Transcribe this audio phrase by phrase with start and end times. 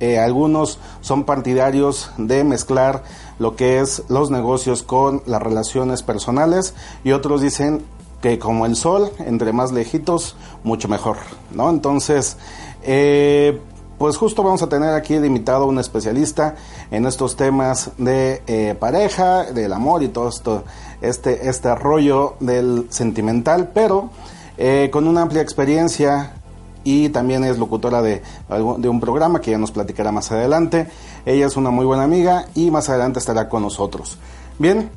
[0.00, 3.04] eh, algunos son partidarios de mezclar
[3.38, 7.84] lo que es los negocios con las relaciones personales y otros dicen
[8.20, 11.18] que como el sol, entre más lejitos, mucho mejor,
[11.52, 11.70] ¿no?
[11.70, 12.36] Entonces,
[12.82, 13.60] eh,
[13.98, 16.56] pues justo vamos a tener aquí limitado un especialista
[16.90, 20.64] en estos temas de eh, pareja, del amor y todo esto,
[21.00, 24.10] este, este rollo del sentimental, pero
[24.58, 26.32] eh, con una amplia experiencia
[26.82, 28.22] y también es locutora de,
[28.78, 30.88] de un programa que ya nos platicará más adelante.
[31.24, 34.18] Ella es una muy buena amiga y más adelante estará con nosotros.
[34.58, 34.90] Bien,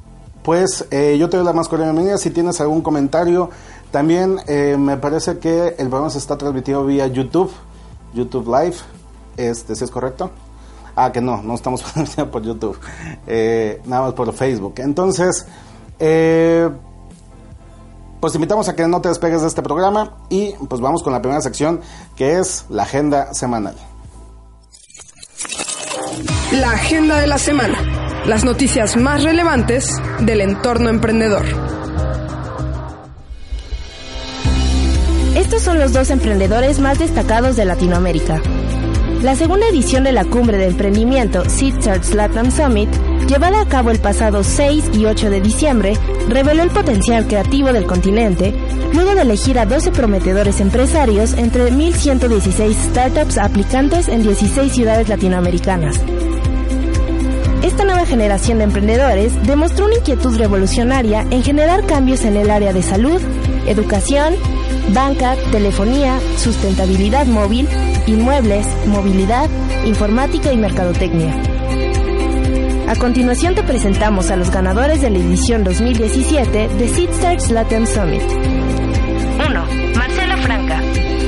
[0.44, 2.18] pues eh, yo te doy la más cordial bienvenida.
[2.18, 3.50] Si tienes algún comentario,
[3.92, 4.42] también
[4.78, 7.52] me parece que el programa se está transmitido vía YouTube
[8.14, 8.78] YouTube Live.
[9.38, 10.32] Este, ¿sí es correcto?
[10.96, 11.84] Ah, que no, no estamos
[12.32, 12.80] por YouTube,
[13.28, 14.76] eh, nada más por Facebook.
[14.78, 15.46] Entonces,
[16.00, 16.70] eh,
[18.20, 21.22] pues invitamos a que no te despegues de este programa y pues vamos con la
[21.22, 21.82] primera sección
[22.16, 23.76] que es la agenda semanal.
[26.52, 27.78] La agenda de la semana.
[28.26, 31.77] Las noticias más relevantes del entorno emprendedor.
[35.38, 38.42] Estos son los dos emprendedores más destacados de Latinoamérica.
[39.22, 42.90] La segunda edición de la cumbre de emprendimiento Seed Search Latam Summit,
[43.28, 45.94] llevada a cabo el pasado 6 y 8 de diciembre,
[46.28, 48.56] reveló el potencial creativo del continente
[48.94, 56.02] luego de elegir a 12 prometedores empresarios entre 1.116 startups aplicantes en 16 ciudades latinoamericanas.
[57.62, 62.74] Esta nueva generación de emprendedores demostró una inquietud revolucionaria en generar cambios en el área
[62.74, 63.22] de salud,
[63.68, 64.34] educación,
[64.94, 67.68] banca, telefonía, sustentabilidad móvil,
[68.06, 69.50] inmuebles, movilidad,
[69.86, 71.36] informática y mercadotecnia.
[72.88, 78.22] A continuación te presentamos a los ganadores de la edición 2017 de SeedStarts Latin Summit.
[78.22, 79.66] 1.
[79.94, 80.82] Marcelo Franca,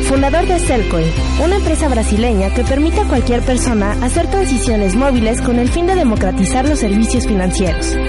[0.08, 1.08] fundador de Cellcoin,
[1.44, 5.96] una empresa brasileña que permite a cualquier persona hacer transiciones móviles con el fin de
[5.96, 7.94] democratizar los servicios financieros.
[7.94, 8.00] 2.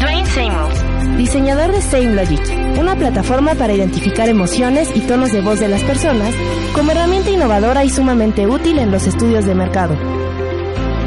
[0.00, 5.68] Dwayne Seymour, diseñador de SameLogic, una plataforma para identificar emociones y tonos de voz de
[5.68, 6.34] las personas
[6.72, 9.96] como herramienta innovadora y sumamente útil en los estudios de mercado.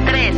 [0.05, 0.35] 3.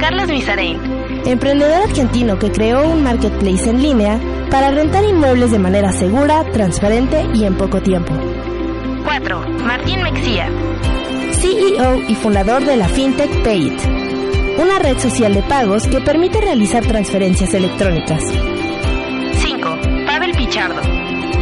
[0.00, 0.78] Carlos Misarein,
[1.24, 7.26] emprendedor argentino que creó un marketplace en línea para rentar inmuebles de manera segura, transparente
[7.34, 8.14] y en poco tiempo.
[9.04, 9.40] 4.
[9.64, 10.48] Martín Mexía,
[11.32, 14.06] CEO y fundador de la fintech Payit
[14.58, 18.22] una red social de pagos que permite realizar transferencias electrónicas.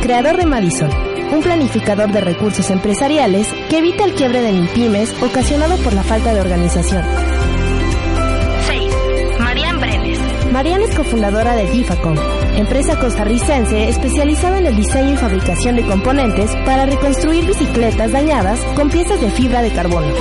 [0.04, 0.12] 5.
[0.12, 0.90] Pavel Pichardo, Creador de Madison,
[1.32, 6.34] un planificador de recursos empresariales que evita el quiebre de MIPIMES ocasionado por la falta
[6.34, 7.02] de organización.
[8.66, 8.92] 6.
[9.40, 10.18] Marian Brenes,
[10.52, 12.16] Mariana es cofundadora de Gifacom,
[12.56, 18.90] empresa costarricense especializada en el diseño y fabricación de componentes para reconstruir bicicletas dañadas con
[18.90, 20.12] piezas de fibra de carbono.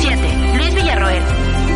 [0.00, 0.18] 7.
[0.56, 1.22] Luis Villarroel,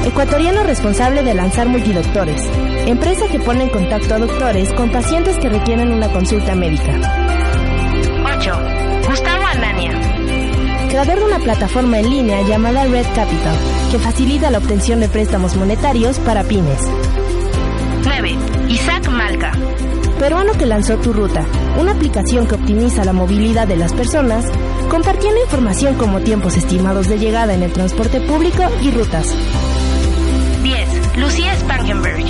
[0.07, 2.41] Ecuatoriano responsable de lanzar Multidoctores,
[2.87, 6.93] empresa que pone en contacto a doctores con pacientes que requieren una consulta médica.
[8.39, 8.53] 8.
[9.09, 9.93] Gustavo Anania,
[10.89, 13.57] Creador de una plataforma en línea llamada Red Capital,
[13.91, 16.81] que facilita la obtención de préstamos monetarios para pymes.
[18.05, 18.37] 9.
[18.69, 19.53] Isaac Malca,
[20.19, 21.45] Peruano que lanzó Tu Ruta,
[21.79, 24.47] una aplicación que optimiza la movilidad de las personas,
[24.89, 29.35] compartiendo información como tiempos estimados de llegada en el transporte público y rutas.
[30.63, 31.19] 10.
[31.19, 32.25] Lucía Spangenberg,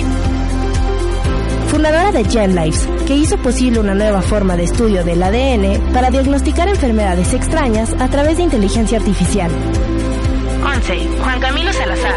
[1.77, 6.67] Fundadora de GenLives, que hizo posible una nueva forma de estudio del ADN para diagnosticar
[6.67, 9.51] enfermedades extrañas a través de inteligencia artificial.
[10.65, 11.07] 11.
[11.21, 12.15] Juan Camilo Salazar,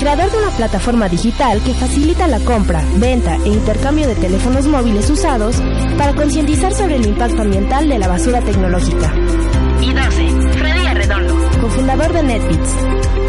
[0.00, 5.08] Creador de una plataforma digital que facilita la compra, venta e intercambio de teléfonos móviles
[5.08, 5.54] usados
[5.96, 9.14] para concientizar sobre el impacto ambiental de la basura tecnológica.
[9.80, 10.58] y 12.
[10.58, 12.74] Freddy Arredondo, Cofundador de NetBeats,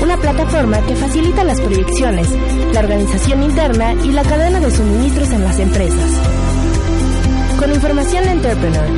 [0.01, 2.27] una plataforma que facilita las proyecciones,
[2.73, 6.11] la organización interna y la cadena de suministros en las empresas.
[7.57, 8.89] Con información de Entrepreneur.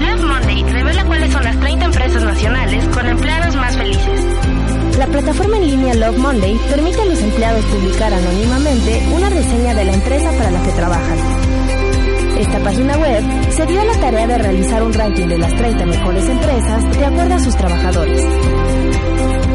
[0.00, 4.20] Love Monday revela cuáles son las 30 empresas nacionales con empleados más felices.
[4.98, 9.84] La plataforma en línea Love Monday permite a los empleados publicar anónimamente una reseña de
[9.84, 11.43] la empresa para la que trabajan.
[12.38, 15.86] Esta página web se dio a la tarea de realizar un ranking de las 30
[15.86, 18.24] mejores empresas de acuerdo a sus trabajadores.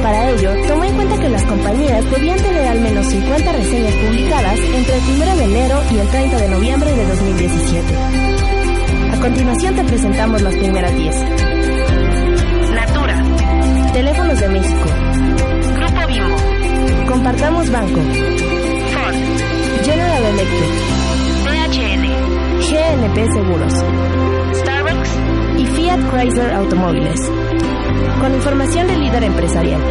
[0.02, 4.60] Para ello, tomó en cuenta que las compañías debían tener al menos 50 reseñas publicadas
[4.60, 7.96] entre el 1 de enero y el 30 de noviembre de 2017.
[9.12, 11.16] A continuación te presentamos las primeras 10.
[12.74, 13.24] Natura,
[13.92, 14.90] Teléfonos de México.
[15.76, 18.00] Grupo Bimbo, Compartamos Banco.
[18.00, 19.16] Ford,
[19.84, 20.99] General Electric.
[22.70, 23.74] GNP Seguros.
[24.54, 25.10] Starbucks,
[25.58, 27.20] y Fiat Chrysler Automóviles.
[28.22, 29.82] Con información del líder empresarial.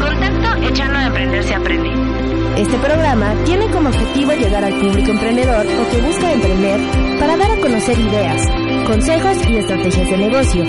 [0.00, 1.90] Contacto echando a emprender se aprende.
[2.56, 6.80] Este programa tiene como objetivo llegar al público emprendedor o que busca emprender
[7.18, 8.46] para dar a conocer ideas,
[8.86, 10.64] consejos y estrategias de negocio.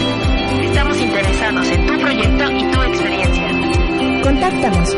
[0.64, 4.22] Estamos interesados en tu proyecto y tu experiencia.
[4.24, 4.96] Contáctanos.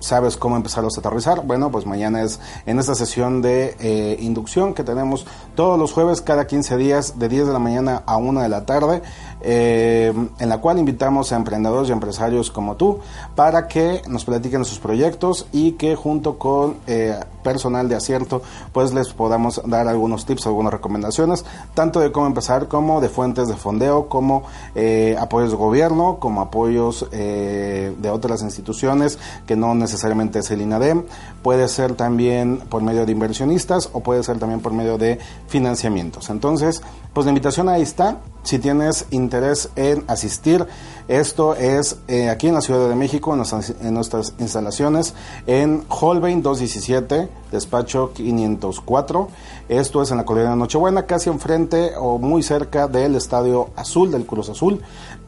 [0.00, 1.46] sabes cómo empezarlos a aterrizar.
[1.46, 6.20] Bueno, pues mañana es en esta sesión de eh, inducción que tenemos todos los jueves,
[6.20, 9.02] cada 15 días, de 10 de la mañana a 1 de la tarde,
[9.42, 12.98] eh, en la cual invitamos a emprendedores y empresarios como tú
[13.34, 18.42] para que nos platiquen sus proyectos y que junto con eh, personal de acierto,
[18.72, 21.44] pues les podamos dar algunos tips, algunas recomendaciones,
[21.74, 24.42] tanto de cómo empezar como de fuentes de fondeo, como
[24.74, 31.04] eh, apoyos de gobierno, como apoyos de otras instituciones que no necesariamente es el INADEM,
[31.42, 35.18] puede ser también por medio de inversionistas o puede ser también por medio de
[35.48, 36.30] financiamientos.
[36.30, 38.18] Entonces, pues la invitación ahí está.
[38.42, 40.66] Si tienes interés en asistir,
[41.08, 45.12] esto es eh, aquí en la Ciudad de México, en, nuestras- en nuestras instalaciones,
[45.46, 49.28] en Holbein 217, despacho 504.
[49.68, 54.24] Esto es en la colonia Nochebuena, casi enfrente o muy cerca del Estadio Azul, del
[54.24, 54.80] Cruz Azul,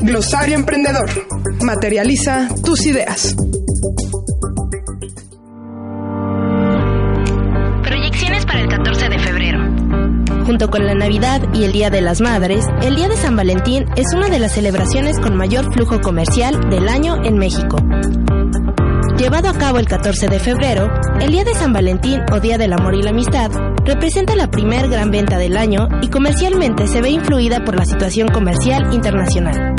[0.00, 1.10] Glosario Emprendedor.
[1.62, 3.36] Materializa tus ideas.
[7.82, 9.58] Proyecciones para el 14 de febrero.
[10.46, 13.84] Junto con la Navidad y el Día de las Madres, el Día de San Valentín
[13.96, 17.76] es una de las celebraciones con mayor flujo comercial del año en México.
[19.18, 20.88] Llevado a cabo el 14 de febrero,
[21.20, 23.50] el Día de San Valentín o Día del Amor y la Amistad
[23.84, 28.28] representa la primer gran venta del año y comercialmente se ve influida por la situación
[28.28, 29.74] comercial internacional.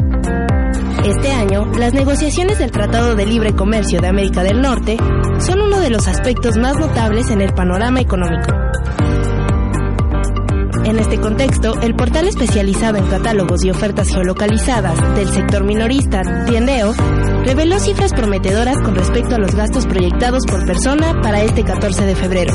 [1.06, 4.98] Este año, las negociaciones del Tratado de Libre Comercio de América del Norte
[5.40, 8.69] son uno de los aspectos más notables en el panorama económico.
[10.90, 16.96] En este contexto, el portal especializado en catálogos y ofertas geolocalizadas del sector minorista, Tiendeo,
[17.46, 22.16] reveló cifras prometedoras con respecto a los gastos proyectados por persona para este 14 de
[22.16, 22.54] febrero.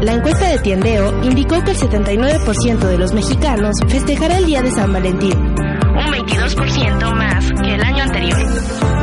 [0.00, 4.70] La encuesta de Tiendeo indicó que el 79% de los mexicanos festejará el Día de
[4.70, 9.01] San Valentín, Un 22% más que el año anterior.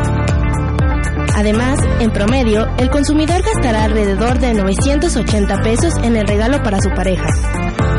[1.40, 6.90] Además, en promedio, el consumidor gastará alrededor de 980 pesos en el regalo para su
[6.90, 7.30] pareja,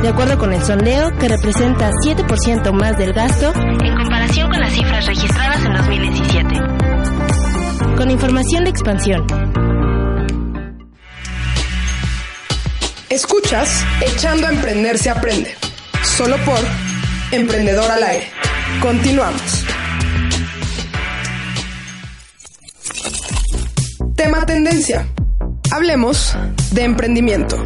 [0.02, 4.74] de acuerdo con el sondeo que representa 7% más del gasto En comparación con las
[4.74, 6.54] cifras registradas en 2017.
[7.96, 9.26] con información de expansión.
[13.08, 15.54] Escuchas Echando a Emprender se aprende.
[16.02, 16.58] Solo por
[17.32, 18.28] Emprendedor al aire.
[18.82, 19.69] Continuamos.
[24.30, 25.08] Tema tendencia.
[25.72, 26.36] Hablemos
[26.70, 27.56] de emprendimiento.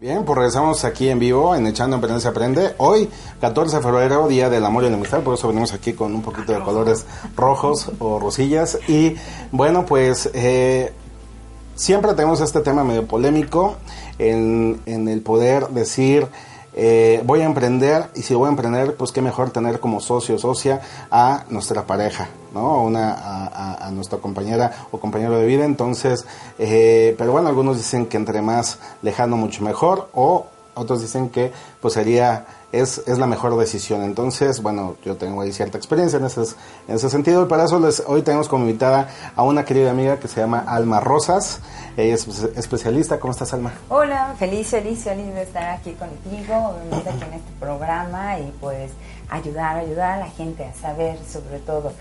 [0.00, 2.74] Bien, pues regresamos aquí en vivo en Echando se Aprende.
[2.78, 3.08] Hoy,
[3.40, 6.22] 14 de febrero, Día del Amor y la Amistad, por eso venimos aquí con un
[6.22, 7.06] poquito de colores
[7.36, 8.80] rojos o rosillas.
[8.88, 9.14] Y
[9.52, 10.92] bueno, pues eh,
[11.76, 13.76] siempre tenemos este tema medio polémico
[14.18, 16.26] en, en el poder decir
[16.76, 20.34] eh, voy a emprender y si voy a emprender pues qué mejor tener como socio
[20.36, 25.46] o socia a nuestra pareja no una a, a- a nuestra compañera o compañero de
[25.46, 25.64] vida.
[25.64, 26.24] Entonces
[26.58, 31.52] eh, pero bueno algunos dicen que entre más lejano mucho mejor o otros dicen que
[31.80, 34.02] pues sería es, es la mejor decisión.
[34.02, 36.42] Entonces, bueno, yo tengo ahí cierta experiencia en ese,
[36.88, 40.18] en ese sentido y para eso les, hoy tenemos como invitada a una querida amiga
[40.18, 41.60] que se llama Alma Rosas.
[41.96, 43.18] Ella es especialista.
[43.18, 43.72] ¿Cómo estás, Alma?
[43.88, 48.90] Hola, feliz, feliz, feliz de estar aquí contigo, obviamente aquí en este programa y pues
[49.28, 51.92] ayudar, ayudar a la gente a saber sobre todo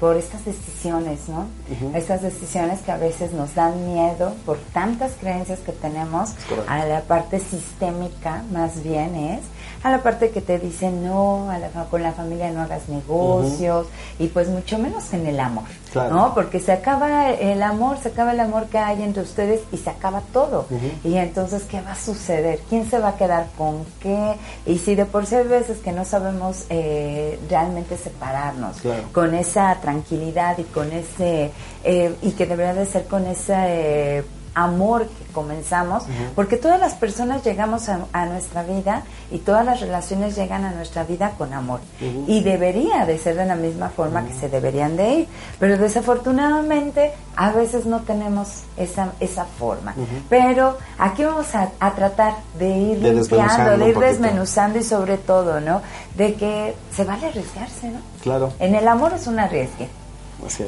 [0.00, 1.46] por estas decisiones, ¿no?
[1.94, 6.32] Estas decisiones que a veces nos dan miedo por tantas creencias que tenemos,
[6.66, 9.40] a la parte sistémica más bien es,
[9.84, 13.86] a la parte que te dice no, a la con la familia no hagas negocios
[14.18, 16.14] y pues mucho menos en el amor, Claro.
[16.14, 16.34] ¿no?
[16.34, 19.90] Porque se acaba el amor, se acaba el amor que hay entre ustedes y se
[19.90, 20.66] acaba todo.
[21.04, 22.58] Y entonces, ¿qué va a suceder?
[22.68, 24.34] ¿Quién se va a quedar con qué?
[24.66, 29.02] Y si de por sí hay veces que no sabemos eh, realmente separarnos Claro.
[29.12, 31.52] con esa tranquilidad y con ese,
[31.84, 33.68] eh, y que debería de ser con esa...
[33.68, 39.80] eh, amor que comenzamos, porque todas las personas llegamos a, nuestra vida y todas las
[39.80, 41.80] relaciones llegan a nuestra vida con amor.
[42.26, 45.28] Y debería de ser de la misma forma que se deberían de ir.
[45.58, 49.94] Pero desafortunadamente a veces no tenemos esa, esa forma.
[50.28, 55.82] Pero aquí vamos a, tratar de ir limpiando, de ir desmenuzando y sobre todo, ¿no?
[56.16, 57.98] De que se vale arriesgarse, ¿no?
[58.22, 58.52] Claro.
[58.58, 59.88] En el amor es un arriesgue.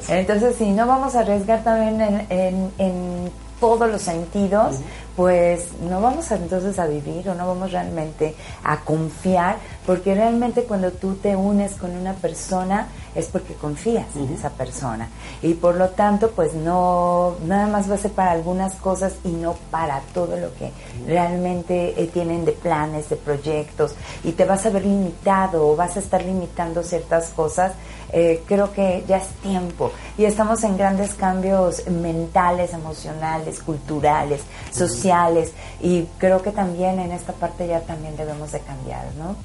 [0.09, 2.01] Entonces, si no vamos a arriesgar también
[2.31, 4.77] en, en, todos los sentidos,
[5.17, 10.93] pues no vamos entonces a vivir o no vamos realmente a confiar, porque realmente cuando
[10.93, 15.09] tú te unes con una persona es porque confías en esa persona.
[15.41, 19.29] Y por lo tanto pues no nada más va a ser para algunas cosas y
[19.29, 20.71] no para todo lo que
[21.07, 23.95] realmente eh, tienen de planes, de proyectos.
[24.23, 27.73] Y te vas a ver limitado o vas a estar limitando ciertas cosas
[28.19, 29.93] eh, creo que ya es tiempo.
[30.17, 35.53] Y estamos en grandes cambios mentales, emocionales, culturales, sociales.
[35.83, 39.37] Y creo que también en esta parte ya también debemos de cambiar, ¿no?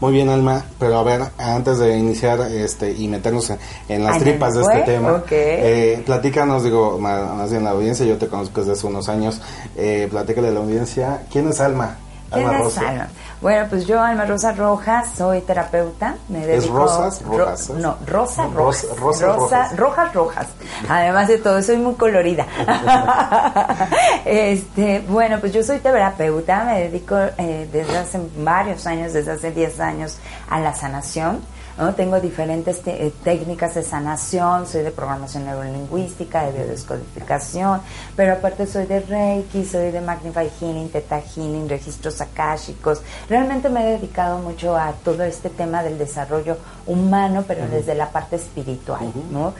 [0.00, 3.50] Muy bien, Alma, pero a ver, antes de iniciar este y meternos
[3.88, 8.28] en, las tripas de este tema, eh, platícanos, digo, más, bien la audiencia, yo te
[8.28, 9.40] conozco desde hace unos años,
[9.74, 11.96] eh, platícale a la audiencia, ¿quién es Alma?
[12.30, 13.08] Alma Rosa.
[13.40, 16.16] Bueno, pues yo, Alma Rosa Rojas, soy terapeuta.
[16.28, 17.70] Me dedico, ¿Es Rosas Rojas?
[17.70, 18.86] no, Rosa Rojas.
[18.98, 19.76] Rosa, Rojas.
[19.76, 20.46] Rojas Rojas.
[20.88, 22.46] Además de todo, soy muy colorida.
[24.24, 29.52] este, bueno, pues yo soy terapeuta, me dedico eh, desde hace varios años, desde hace
[29.52, 30.18] 10 años,
[30.50, 31.40] a la sanación
[31.94, 37.80] tengo diferentes eh, técnicas de sanación, soy de programación neurolingüística, de biodescodificación,
[38.16, 43.00] pero aparte soy de Reiki, soy de Magnify Healing, Theta Healing, registros akáshicos.
[43.28, 46.56] Realmente me he dedicado mucho a todo este tema del desarrollo
[46.86, 49.54] humano, pero desde la parte espiritual, ¿no?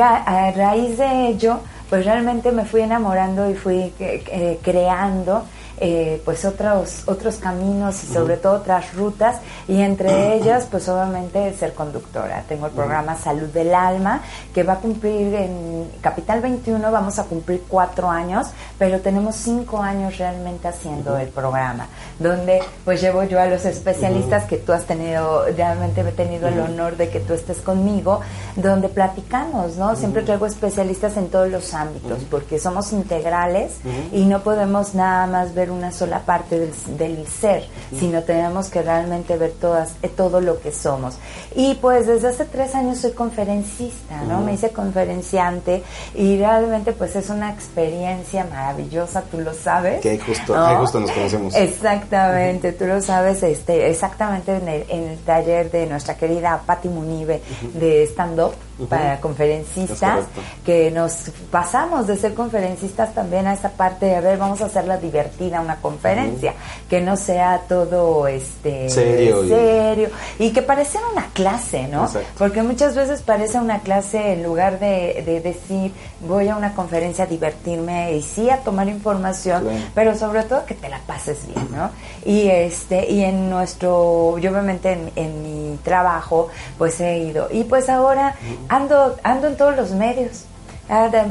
[0.00, 1.58] A raíz de ello,
[1.90, 5.44] pues realmente me fui enamorando y fui eh, creando
[5.78, 9.36] eh, pues otros otros caminos y sobre todo otras rutas.
[9.68, 12.44] Y entre ellas pues obviamente ser conductora.
[12.48, 14.22] Tengo el programa Salud del Alma
[14.54, 19.82] que va a cumplir en Capital 21 vamos a cumplir cuatro años pero tenemos cinco
[19.82, 21.86] años realmente haciendo el programa
[22.18, 26.58] donde pues llevo yo a los especialistas que tú has tenido realmente he tenido el
[26.60, 28.20] honor de que tú estés conmigo
[28.56, 33.72] donde platicamos no siempre traigo especialistas en todos los ámbitos porque somos integrales
[34.12, 37.66] y no podemos nada más ver una sola parte del, ser,
[37.98, 41.16] sino tenemos que realmente ver todas, eh, todo lo que somos.
[41.54, 44.40] Y pues desde hace tres años soy conferencista, ¿no?
[44.40, 45.82] Me hice conferenciante
[46.14, 50.00] y realmente pues es una experiencia maravillosa, tú lo sabes.
[50.00, 51.54] Que justo, ahí justo nos conocemos.
[51.54, 57.40] Exactamente, tú lo sabes, este, exactamente en el, taller de nuestra querida Patti Munive
[57.74, 58.54] de stand-up
[58.88, 60.26] para conferencistas,
[60.64, 64.66] que nos pasamos de ser conferencistas también a esa parte de, a ver, vamos a
[64.66, 66.54] hacerla divertida, una conferencia,
[66.88, 70.50] que no sea todo este serio, y...
[70.50, 72.08] que pareciera una clase, ¿no?
[72.38, 75.92] Porque muchas veces parece una clase en lugar de, decir,
[76.26, 80.74] voy a una conferencia a divertirme y sí a tomar información, pero sobre todo que
[80.74, 81.90] te la pases bien, ¿no?
[82.24, 87.64] Y este, y en nuestro, yo obviamente en, en mi trabajo, pues he ido, y
[87.64, 88.34] pues ahora
[88.68, 90.44] ando, ando en todos los medios.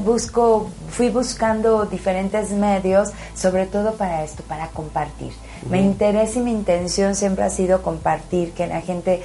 [0.04, 5.32] busco, fui buscando diferentes medios, sobre todo para esto, para compartir.
[5.70, 9.24] Mi interés y mi intención siempre ha sido compartir, que la gente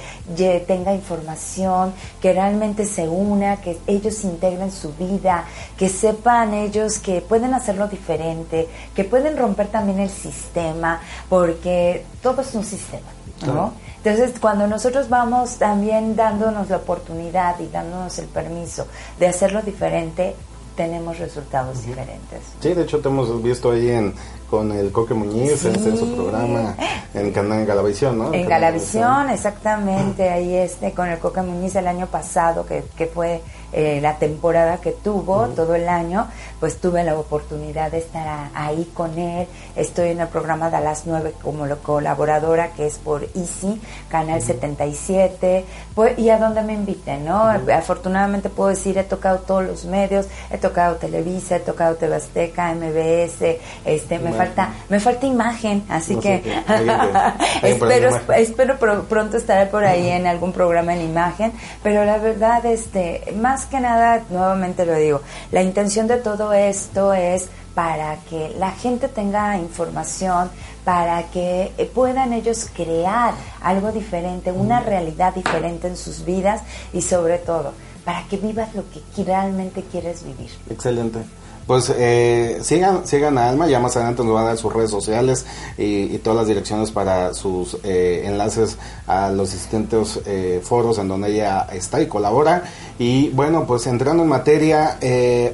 [0.65, 5.45] tenga información, que realmente se una, que ellos integren su vida,
[5.77, 12.41] que sepan ellos que pueden hacerlo diferente, que pueden romper también el sistema, porque todo
[12.41, 13.09] es un sistema,
[13.45, 13.73] ¿no?
[14.03, 18.87] Entonces, cuando nosotros vamos también dándonos la oportunidad y dándonos el permiso
[19.19, 20.35] de hacerlo diferente,
[20.75, 22.39] tenemos resultados diferentes.
[22.59, 24.15] Sí, de hecho te hemos visto ahí en
[24.51, 26.75] con el Coque Muñiz en, su programa
[27.13, 28.33] en canal Galavisión, ¿no?
[28.33, 33.41] En Galavisión, exactamente, ahí este con el Coque Muñiz el año pasado que, que fue
[33.71, 36.27] eh, la temporada que tuvo, todo el año,
[36.61, 39.47] pues tuve la oportunidad de estar ahí con él.
[39.75, 45.65] Estoy en el programa de las 9 como colaboradora, que es por Easy, Canal 77,
[45.95, 47.49] pues, y a donde me inviten, ¿no?
[47.73, 52.75] Afortunadamente puedo decir, he tocado todos los medios, he tocado Televisa, he tocado TV Azteca,
[52.75, 56.43] MBS, este, me falta, me falta imagen, así que,
[57.63, 58.77] espero, espero
[59.09, 63.79] pronto estar por ahí en algún programa en imagen, pero la verdad, este, más que
[63.79, 65.21] nada, nuevamente lo digo,
[65.51, 70.49] la intención de todo esto es para que la gente tenga información,
[70.83, 76.61] para que eh, puedan ellos crear algo diferente, una realidad diferente en sus vidas
[76.93, 77.73] y sobre todo
[78.05, 80.49] para que vivas lo que realmente quieres vivir.
[80.69, 81.19] Excelente.
[81.67, 84.89] pues eh, sigan, sigan a Alma, ya más adelante nos van a dar sus redes
[84.89, 85.45] sociales
[85.77, 91.31] y, todas las direcciones para sus eh, enlaces a los distintos eh, foros en donde
[91.31, 92.63] ella está y colabora.
[92.99, 94.97] Y bueno, pues entrando en materia,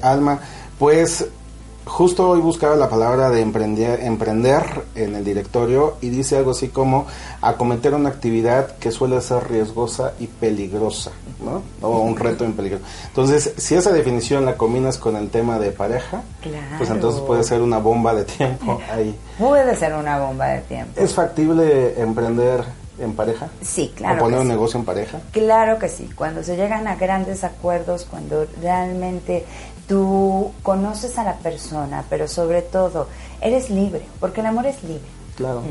[0.02, 0.40] Alma,
[0.80, 1.28] pues
[1.88, 6.68] justo hoy buscaba la palabra de emprender, emprender en el directorio y dice algo así
[6.68, 7.08] como
[7.42, 11.12] acometer una actividad que suele ser riesgosa y peligrosa,
[11.44, 11.64] ¿no?
[11.82, 12.80] O un reto en peligro.
[13.08, 16.22] Entonces, si esa definición la combinas con el tema de pareja,
[16.78, 19.18] pues entonces puede ser una bomba de tiempo ahí.
[19.40, 21.00] Puede ser una bomba de tiempo.
[21.00, 22.64] ¿Es factible emprender
[23.00, 23.50] en pareja?
[23.62, 24.18] Sí, claro.
[24.18, 25.20] ¿O poner un negocio en pareja?
[25.32, 26.10] Claro que sí.
[26.16, 29.46] Cuando se llegan a grandes acuerdos, cuando realmente
[29.88, 33.08] tú conoces a la persona, pero sobre todo
[33.42, 35.18] eres libre, porque el amor es libre.
[35.36, 35.62] Claro.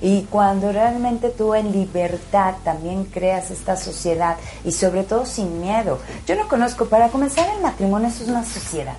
[0.00, 5.98] Y cuando realmente tú en libertad también creas esta sociedad y sobre todo sin miedo.
[6.26, 8.96] Yo no conozco, para comenzar el matrimonio eso es una sociedad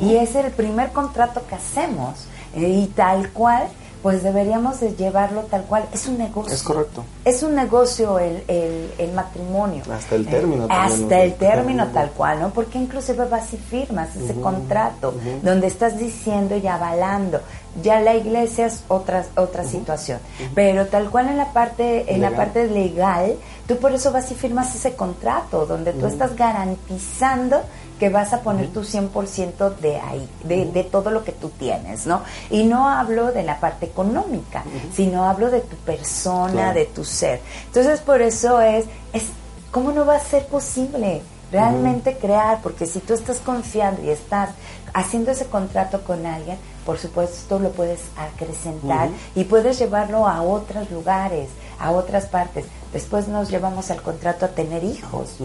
[0.00, 3.66] y es el primer contrato que hacemos eh, y tal cual
[4.06, 5.84] pues deberíamos de llevarlo tal cual.
[5.92, 6.54] Es un negocio.
[6.54, 7.04] Es correcto.
[7.24, 9.82] Es un negocio el, el, matrimonio.
[9.92, 10.68] Hasta el término.
[10.70, 12.50] hasta el término tal cual, ¿no?
[12.50, 17.40] Porque inclusive vas y firmas ese contrato donde estás diciendo y avalando.
[17.82, 20.20] Ya la iglesia es otra, otra situación.
[20.54, 23.34] Pero tal cual en la parte, en la parte legal,
[23.66, 27.60] tú por eso vas y firmas ese contrato donde tú estás garantizando
[27.98, 32.06] que vas a poner tu 100% de ahí, de, de, todo lo que tú tienes,
[32.06, 32.22] ¿no?
[32.50, 37.40] Y no hablo de la parte económica, sino hablo de tu persona, de tu ser.
[37.66, 39.24] Entonces, por eso es, es,
[39.70, 41.22] ¿cómo no va a ser posible?
[41.52, 44.50] realmente crear, porque si tú estás confiando y estás
[44.92, 50.90] haciendo ese contrato con alguien, por supuesto lo puedes acrecentar y puedes llevarlo a otros
[50.90, 52.64] lugares, a otras partes.
[52.92, 55.36] Después nos llevamos al contrato a tener hijos.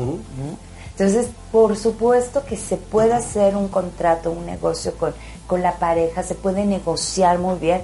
[1.01, 5.15] Entonces, por supuesto que se puede hacer un contrato, un negocio con,
[5.47, 7.81] con la pareja, se puede negociar muy bien,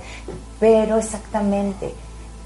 [0.59, 1.95] pero exactamente,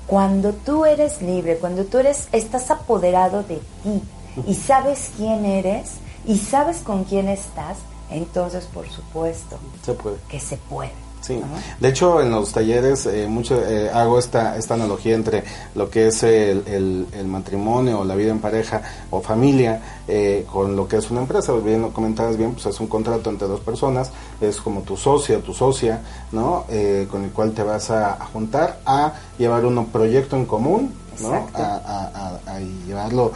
[0.07, 4.01] cuando tú eres libre, cuando tú eres, estás apoderado de ti
[4.47, 7.79] y sabes quién eres y sabes con quién estás,
[8.09, 10.17] entonces por supuesto se puede.
[10.29, 11.10] que se puede.
[11.31, 11.41] Sí,
[11.79, 15.43] de hecho en los talleres eh, mucho eh, hago esta esta analogía entre
[15.75, 20.75] lo que es el, el, matrimonio o la vida en pareja o familia eh, con
[20.75, 21.53] lo que es una empresa.
[21.53, 25.39] Bien lo comentabas bien, pues es un contrato entre dos personas, es como tu socia,
[25.39, 26.65] tu socia, ¿no?
[27.09, 31.47] con el cual te vas a, juntar a llevar un proyecto en común, ¿no?
[31.53, 33.31] A, a, llevarlo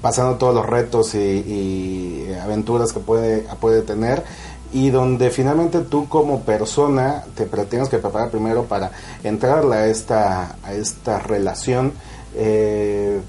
[0.00, 4.24] pasando todos los retos y, y aventuras que puede puede tener
[4.72, 8.90] y donde finalmente tú como persona te tienes que preparar primero para
[9.24, 11.92] entrar a esta, a esta relación,
[12.34, 13.20] eh,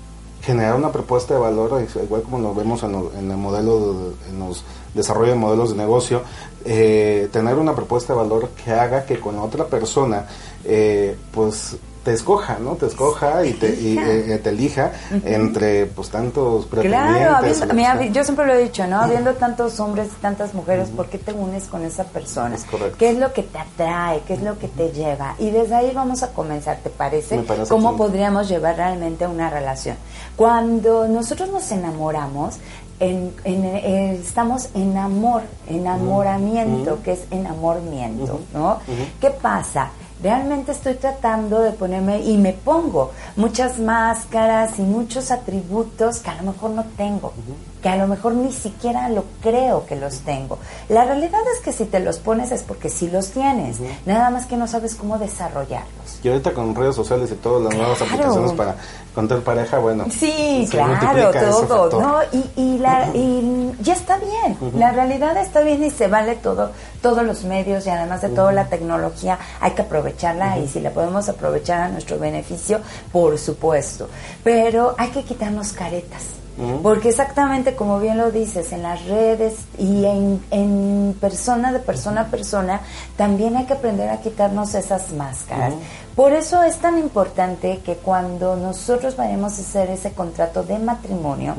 [0.41, 5.31] generar una propuesta de valor, igual como lo vemos en, el modelo, en los desarrollo
[5.31, 6.21] de modelos de negocio,
[6.65, 10.25] eh, tener una propuesta de valor que haga que con otra persona,
[10.65, 11.77] eh, pues
[12.09, 12.71] te escoja, ¿no?
[12.71, 14.93] Te escoja y te, eh, te elija
[15.23, 17.61] entre pues tantos pretendientes.
[17.61, 18.99] Claro, yo siempre lo he dicho, ¿no?
[18.99, 22.55] Habiendo tantos hombres y tantas mujeres, ¿por qué te unes con esa persona?
[22.55, 22.95] Es correcto.
[22.97, 24.21] ¿Qué es lo que te atrae?
[24.25, 25.35] ¿Qué es lo que te lleva?
[25.37, 27.45] Y desde ahí vamos a comenzar, ¿te parece?
[27.69, 29.95] ¿Cómo podríamos llevar realmente una relación?
[30.35, 32.57] Cuando nosotros nos enamoramos,
[32.99, 38.79] en, eh, estamos en amor, enamoramiento, que es enamoramiento, ¿no?
[39.21, 39.91] ¿Qué pasa?
[40.21, 46.35] Realmente estoy tratando de ponerme y me pongo muchas máscaras y muchos atributos que a
[46.35, 47.33] lo mejor no tengo,
[47.81, 50.59] que a lo mejor ni siquiera lo creo que los tengo.
[50.89, 54.45] La realidad es que si te los pones es porque sí los tienes, nada más
[54.45, 56.19] que no sabes cómo desarrollarlos.
[56.23, 58.75] Y ahorita con redes sociales y todas las nuevas aplicaciones para
[59.11, 60.05] encontrar pareja, bueno.
[60.09, 61.31] Sí, claro,
[61.67, 62.19] todo, ¿no?
[62.31, 66.71] Y, y, la, y ya está bien, la realidad está bien y se vale todo,
[67.01, 70.91] todos los medios y además de toda la tecnología hay que aprovecharla y si la
[70.91, 72.79] podemos aprovechar a nuestro beneficio,
[73.11, 74.09] por supuesto.
[74.43, 76.38] Pero hay que quitarnos caretas
[76.83, 82.21] porque exactamente como bien lo dices, en las redes y en, en, persona, de persona
[82.21, 82.81] a persona,
[83.15, 85.73] también hay que aprender a quitarnos esas máscaras.
[86.15, 91.55] Por eso es tan importante que cuando nosotros vayamos a hacer ese contrato de matrimonio,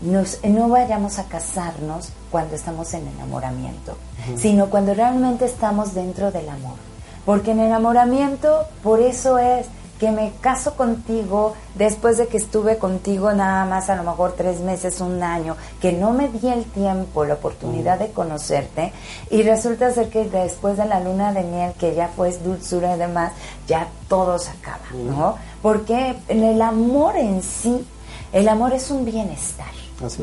[0.00, 3.96] nos, no vayamos a casarnos cuando estamos en enamoramiento,
[4.36, 6.76] sino cuando realmente estamos dentro del amor.
[7.24, 9.66] Porque en enamoramiento, por eso es
[9.98, 14.60] que me caso contigo después de que estuve contigo nada más a lo mejor tres
[14.60, 18.92] meses, un año, que no me di el tiempo, la oportunidad de conocerte
[19.30, 22.98] y resulta ser que después de la luna de miel, que ya fue dulzura y
[22.98, 23.32] demás,
[23.66, 25.36] ya todo se acaba, ¿no?
[25.62, 27.84] Porque en el amor en sí,
[28.32, 29.66] el amor es un bienestar.
[30.04, 30.22] Así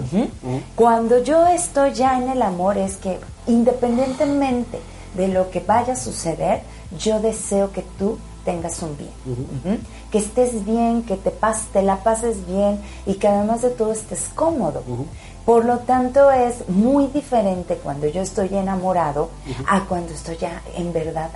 [0.75, 4.79] Cuando yo estoy ya en el amor es que independientemente
[5.15, 6.61] de lo que vaya a suceder,
[6.97, 9.81] yo deseo que tú tengas un bien,
[10.11, 13.91] que estés bien, que te, pas te la pases bien y que además de todo
[13.91, 14.83] estés cómodo.
[15.45, 19.29] Por lo tanto es muy diferente cuando yo estoy enamorado
[19.67, 21.29] a cuando estoy ya en verdad,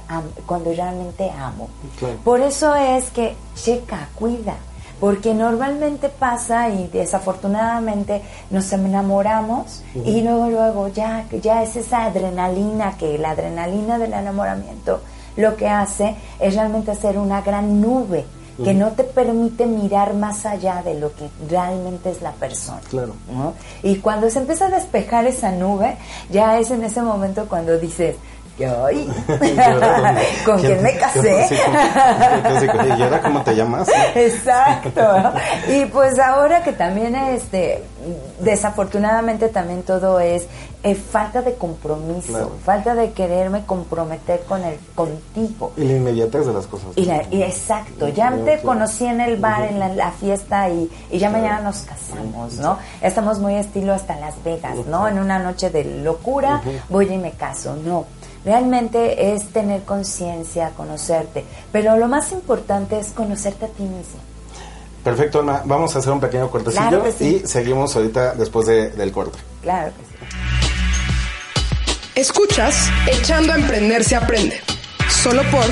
[0.46, 1.70] cuando realmente amo.
[1.98, 2.16] Claro.
[2.24, 4.56] Por eso es que checa, cuida,
[5.00, 12.98] porque normalmente pasa y desafortunadamente nos enamoramos y luego luego ya ya es esa adrenalina
[12.98, 15.02] que la adrenalina del enamoramiento
[15.40, 18.26] lo que hace es realmente hacer una gran nube
[18.62, 22.82] que no te permite mirar más allá de lo que realmente es la persona.
[22.90, 23.14] Claro.
[23.32, 23.54] ¿no?
[23.84, 25.96] Y cuando se empieza a despejar esa nube,
[26.30, 28.18] ya es en ese momento cuando dices,
[28.60, 29.10] ¡ay!
[30.46, 31.48] ¿Con quién me casé?
[31.48, 31.56] Sí,
[32.68, 33.88] con- ¿Y ahora cómo te llamas?
[34.16, 35.32] Exacto.
[35.70, 37.82] Y pues ahora que también este
[38.42, 40.48] desafortunadamente también todo es
[40.82, 42.52] eh, falta de compromiso, Claro.
[42.64, 45.74] falta de quererme comprometer con el contigo.
[45.76, 46.90] Y la inmediatez de las cosas.
[46.96, 50.90] Y, la- y exacto, ya te conocí en el bar, en la, la fiesta y,
[51.12, 52.78] y ya mañana nos casamos, ¿no?
[53.02, 55.08] Estamos muy estilo hasta Las Vegas, ¿no?
[55.08, 58.06] En una noche de locura voy y me caso, no.
[58.46, 64.20] Realmente es tener conciencia, conocerte, pero lo más importante es conocerte a ti mismo.
[65.04, 65.62] Perfecto, Alma.
[65.66, 67.42] Vamos a hacer un pequeño cortecillo Claro que sí.
[67.44, 69.38] y seguimos ahorita después de- del corte.
[69.62, 70.36] Claro que sí.
[72.20, 72.76] Escuchas
[73.08, 74.60] Echando a Emprender se aprende.
[75.10, 75.64] Solo por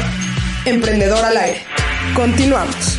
[0.66, 1.60] Emprendedor al aire.
[2.16, 2.98] Continuamos.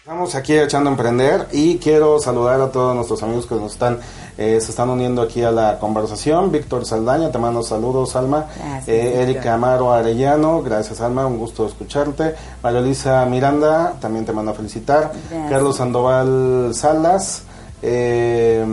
[0.00, 3.98] Estamos aquí echando a emprender y quiero saludar a todos nuestros amigos que nos están
[4.36, 6.52] eh, se están uniendo aquí a la conversación.
[6.52, 8.44] Víctor Saldaña, te mando saludos, Alma.
[8.54, 9.22] Gracias, Eh.
[9.22, 12.34] Erika Amaro Arellano, gracias, Alma, un gusto escucharte.
[12.62, 15.12] María Luisa Miranda, también te mando a felicitar.
[15.30, 15.50] Gracias.
[15.50, 17.44] Carlos Sandoval Salas.
[17.80, 18.66] Eh,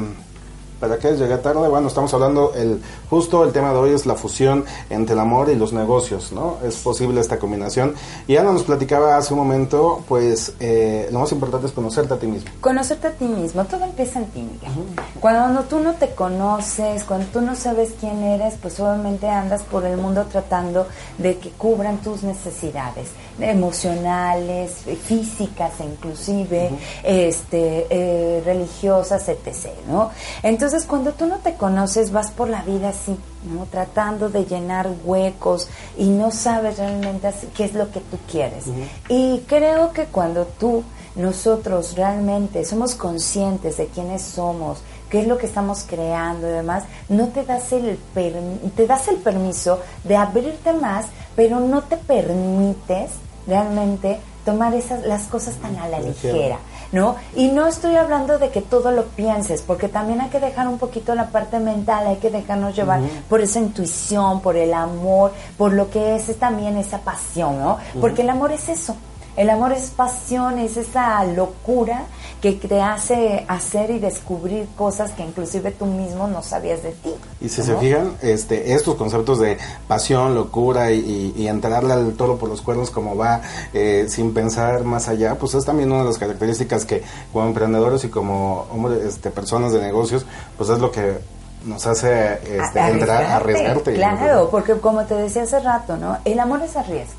[0.82, 1.70] ¿Para qué llegué tarde?
[1.70, 5.50] Bueno, estamos hablando, el justo el tema de hoy es la fusión entre el amor
[5.52, 6.58] y los negocios, ¿no?
[6.66, 7.94] Es posible esta combinación.
[8.28, 12.18] Y Ana nos platicaba hace un momento, pues eh, lo más importante es conocerte a
[12.18, 12.50] ti mismo.
[12.62, 14.72] Conocerte a ti mismo, todo empieza en ti, Miguel.
[15.20, 19.86] Cuando tú no te conoces, cuando tú no sabes quién eres, pues obviamente andas por
[19.86, 20.88] el mundo tratando
[21.20, 23.10] de que cubran tus necesidades
[23.44, 24.72] emocionales,
[25.04, 26.70] físicas inclusive,
[27.04, 29.70] este, eh, religiosas, etc.
[29.88, 30.12] ¿no?
[30.44, 33.66] Entonces, cuando tú no te conoces, vas por la vida así, ¿no?
[33.66, 38.66] tratando de llenar huecos y no sabes realmente así qué es lo que tú quieres.
[39.10, 40.84] Y creo que cuando tú
[41.16, 46.84] nosotros realmente somos conscientes de quiénes somos, qué es lo que estamos creando y demás,
[47.10, 51.98] no te das el permi- te das el permiso de abrirte más, pero no te
[51.98, 53.12] permites
[53.48, 56.58] realmente tomar esas las cosas tan a la ligera.
[56.92, 57.16] ¿No?
[57.38, 60.78] Y no estoy hablando de que todo lo pienses, porque también hay que dejar un
[60.78, 63.00] poquito la parte mental, hay que dejarnos llevar
[63.30, 67.78] por esa intuición, por el amor, por lo que es también esa pasión, ¿no?
[68.02, 68.98] Porque el amor es eso,
[69.38, 72.04] el amor es pasión, es esa locura
[72.42, 77.12] que te hace hacer y descubrir cosas que inclusive tú mismo no sabías de ti.
[77.40, 77.68] Y si ¿no?
[77.68, 82.50] se fijan, este, estos conceptos de pasión, locura y, y- y entrarle al toro por
[82.50, 83.42] los cuernos como va,
[83.74, 88.04] eh, sin pensar más allá, pues es también una de las características que como emprendedores
[88.06, 90.26] y como hombre, este, personas de negocios,
[90.58, 91.20] pues es lo que
[91.66, 93.94] nos hace este, A- entrar a arriesgarte.
[93.94, 96.18] Claro, porque como te decía hace rato, ¿no?
[96.26, 97.14] El amor es arriesgue.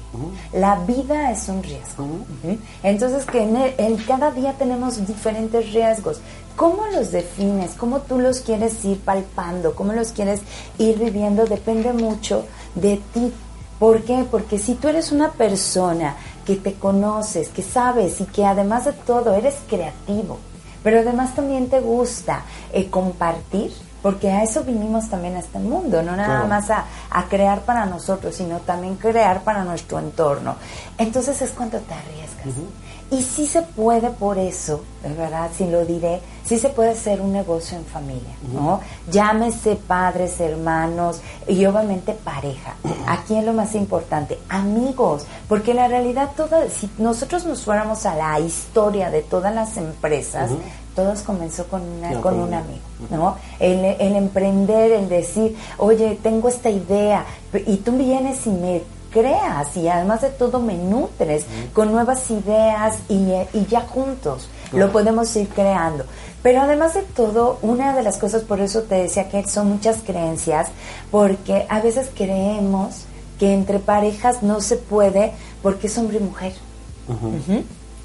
[0.52, 2.06] La vida es un riesgo.
[2.82, 6.20] Entonces, que en, el- en cada día tenemos diferentes riesgos.
[6.56, 7.72] ¿Cómo los defines?
[7.78, 9.74] ¿Cómo tú los quieres ir palpando?
[9.74, 10.40] ¿Cómo los quieres
[10.78, 11.44] ir viviendo?
[11.46, 13.32] Depende mucho de ti.
[13.78, 14.24] ¿Por qué?
[14.30, 18.92] Porque si tú eres una persona que te conoces, que sabes y que además de
[18.92, 20.38] todo eres creativo,
[20.84, 23.72] pero además también te gusta eh, compartir,
[24.02, 26.48] porque a eso vinimos también a este mundo, no nada Claro.
[26.48, 30.56] más a, a crear para nosotros, sino también crear para nuestro entorno.
[30.98, 32.56] Entonces es cuando te arriesgas.
[33.10, 37.20] Y sí se puede por eso, de verdad, sí lo diré, sí se puede hacer
[37.20, 38.80] un negocio en familia, ¿no?
[39.10, 42.74] Llámese padres, hermanos y obviamente pareja.
[43.06, 48.14] Aquí es lo más importante, amigos, porque la realidad toda, si nosotros nos fuéramos a
[48.14, 50.50] la historia de todas las empresas,
[50.94, 53.36] todos comenzó con, una, con con un amigo, ¿no?
[53.58, 57.24] El, el emprender, el decir, oye, tengo esta idea,
[57.66, 62.96] y tú vienes y me creas y además de todo me nutres con nuevas ideas
[63.08, 66.04] y, y ya juntos lo podemos ir creando.
[66.42, 69.98] Pero además de todo, una de las cosas, por eso te decía que son muchas
[69.98, 70.68] creencias,
[71.10, 73.02] porque a veces creemos
[73.38, 76.54] que entre parejas no se puede porque es hombre y mujer.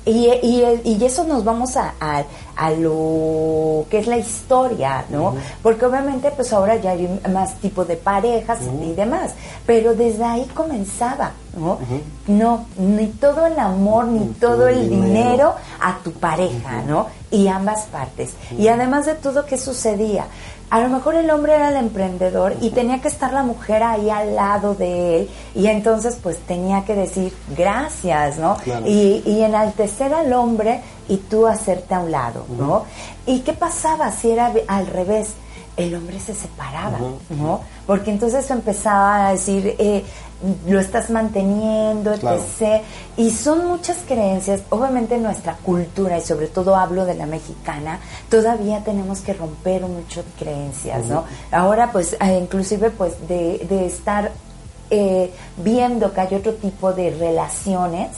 [0.07, 2.23] Y, y, y eso nos vamos a, a,
[2.55, 5.35] a lo que es la historia, ¿no?
[5.61, 9.31] Porque obviamente pues ahora ya hay más tipo de parejas y demás,
[9.65, 11.77] pero desde ahí comenzaba, ¿no?
[12.27, 15.55] No, ni todo el amor, ni, todo el dinero.
[15.79, 17.07] a tu pareja, ¿no?
[17.29, 18.33] Y ambas partes.
[18.57, 20.25] Y además de todo, ¿qué sucedía?
[20.69, 24.09] A lo mejor el hombre era el emprendedor y tenía que estar la mujer ahí
[24.09, 28.57] al lado de él y entonces pues tenía que decir gracias, ¿no?
[28.85, 32.83] Y, y, enaltecer al hombre y tú hacerte a un lado, ¿no?
[33.25, 35.35] ¿Y qué pasaba si era al revés?
[35.77, 37.61] El hombre se separaba, ¿no?
[37.85, 40.03] Porque entonces empezaba a decir, eh,
[40.67, 42.81] lo estás manteniendo, etc.
[43.15, 48.83] Y son muchas creencias, obviamente nuestra cultura, y sobre todo hablo de la mexicana, todavía
[48.83, 51.25] tenemos que romper muchas creencias, ¿no?
[51.51, 54.31] Ahora, pues, eh, inclusive, pues, de, de estar
[54.89, 58.09] eh, viendo que hay otro tipo de relaciones,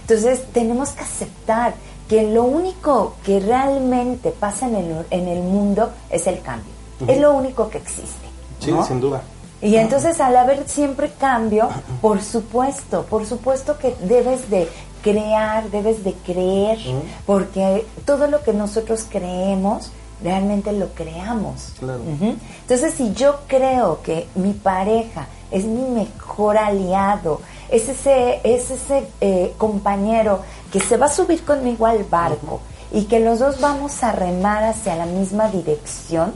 [0.00, 1.74] entonces tenemos que aceptar
[2.08, 6.72] que lo único que realmente pasa en el, en el mundo es el cambio,
[7.06, 8.28] es lo único que existe.
[8.60, 9.22] Sí, sin duda.
[9.60, 11.68] Y entonces al haber siempre cambio,
[12.00, 14.68] por supuesto, por supuesto que debes de
[15.02, 16.78] crear, debes de creer,
[17.26, 19.90] porque todo lo que nosotros creemos,
[20.22, 21.72] realmente lo creamos.
[21.80, 29.08] Entonces si yo creo que mi pareja es mi mejor aliado, es ese, es ese
[29.20, 30.40] eh, compañero
[30.72, 34.64] que se va a subir conmigo al barco, y que los dos vamos a remar
[34.64, 36.32] hacia la misma dirección,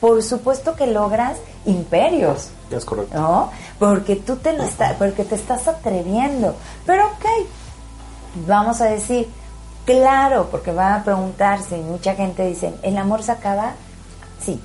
[0.00, 2.50] por supuesto que logras imperios.
[2.70, 3.18] Es correcto.
[3.18, 3.50] ¿No?
[3.78, 6.56] Porque tú te lo estás, porque te estás atreviendo.
[6.86, 7.46] Pero ok,
[8.46, 9.28] vamos a decir,
[9.84, 13.74] claro, porque van a preguntarse, mucha gente dice, ¿el amor se acaba?
[14.40, 14.60] Sí,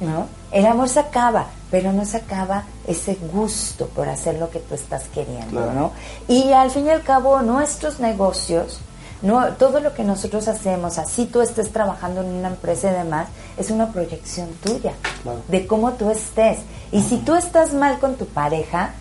[0.00, 0.26] ¿no?
[0.50, 4.74] El amor se acaba, pero no se acaba ese gusto por hacer lo que tú
[4.74, 5.92] estás queriendo, ¿no?
[6.26, 8.80] Y al fin y al cabo, nuestros negocios
[9.22, 13.28] no, todo lo que nosotros hacemos, así tú estés trabajando en una empresa y demás,
[13.56, 14.94] es una proyección tuya
[15.48, 16.58] de cómo tú estés.
[16.90, 18.94] Y si tú estás mal con tu pareja,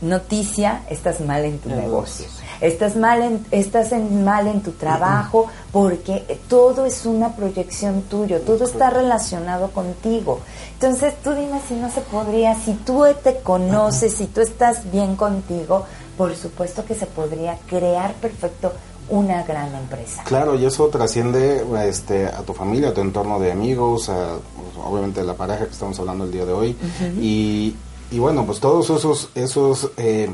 [0.00, 2.26] noticia, estás mal en tu negocio.
[2.60, 8.40] Estás mal en, estás en, mal en tu trabajo porque todo es una proyección tuya,
[8.40, 10.40] todo está relacionado contigo.
[10.74, 15.14] Entonces tú dime si no se podría, si tú te conoces, si tú estás bien
[15.14, 15.84] contigo,
[16.16, 18.72] por supuesto que se podría crear perfecto
[19.08, 20.22] una gran empresa.
[20.24, 24.86] Claro, y eso trasciende este, a tu familia, a tu entorno de amigos, a, pues,
[24.86, 26.76] obviamente a la pareja que estamos hablando el día de hoy.
[27.20, 27.76] y,
[28.10, 30.32] y, bueno, pues todos esos, esos eh,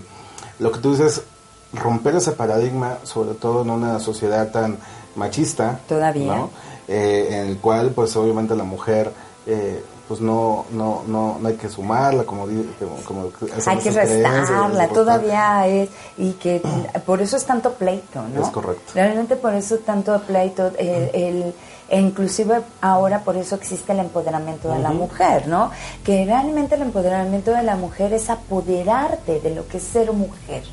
[0.58, 1.22] lo que tú dices,
[1.72, 4.78] romper ese paradigma, sobre todo en una sociedad tan
[5.16, 5.80] machista.
[5.88, 6.46] Todavía.
[6.87, 9.12] Eh, en el cual, pues obviamente la mujer...
[9.46, 12.47] Eh, pues no, no, no, no hay que sumarla, como,
[13.05, 13.31] como,
[13.67, 15.88] hay que restarla, todavía es,
[16.19, 16.62] y que
[17.07, 18.43] por eso es tanto pleito, ¿no?
[18.43, 18.93] Es correcto.
[18.95, 21.55] Realmente por eso tanto pleito, el, el
[21.88, 25.71] e inclusive ahora por eso existe el empoderamiento de la mujer, ¿no?
[26.03, 30.64] Que realmente el empoderamiento de la mujer es apoderarte de lo que es ser mujer.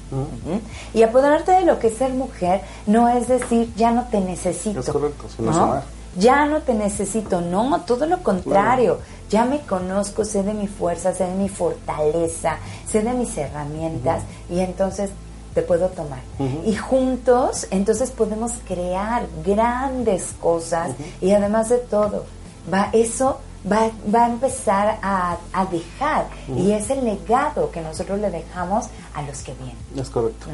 [0.94, 4.80] Y apoderarte de lo que es ser mujer no es decir, ya no te necesito.
[4.80, 5.82] Es correcto, sino ¿no?
[6.17, 11.13] Ya no te necesito, no, todo lo contrario, ya me conozco, sé de mi fuerza,
[11.13, 15.10] sé de mi fortaleza, sé de mis herramientas y entonces
[15.54, 16.21] te puedo tomar.
[16.65, 22.26] Y juntos, entonces podemos crear grandes cosas y además de todo,
[22.71, 26.28] va eso va, va a empezar a, a dejar.
[26.56, 29.76] Y es el legado que nosotros le dejamos a los que vienen.
[29.95, 30.47] Es correcto.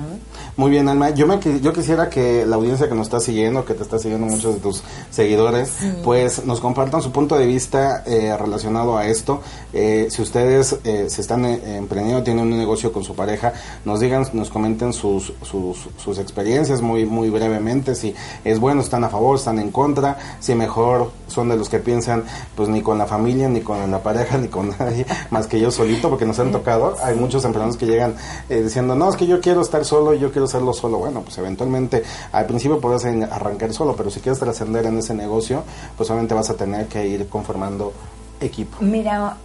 [0.55, 1.11] Muy bien, Alma.
[1.11, 4.27] Yo, me, yo quisiera que la audiencia que nos está siguiendo, que te está siguiendo
[4.27, 9.41] muchos de tus seguidores, pues nos compartan su punto de vista eh, relacionado a esto.
[9.73, 13.53] Eh, si ustedes eh, se están emprendiendo, tienen un negocio con su pareja,
[13.85, 19.03] nos digan, nos comenten sus, sus, sus experiencias muy, muy brevemente, si es bueno, están
[19.03, 22.23] a favor, están en contra, si mejor son de los que piensan,
[22.55, 25.71] pues ni con la familia, ni con la pareja, ni con nadie, más que yo
[25.71, 26.95] solito, porque nos han tocado.
[27.03, 28.15] Hay muchos emprendedores que llegan
[28.49, 30.97] eh, diciendo, no, es que yo quiero estar solo y yo quiero hacerlo solo.
[30.99, 35.63] Bueno, pues eventualmente al principio puedes arrancar solo, pero si quieres trascender en ese negocio,
[35.95, 37.91] pues obviamente vas a tener que ir conformando
[38.39, 38.77] equipo.
[38.81, 39.37] Mira,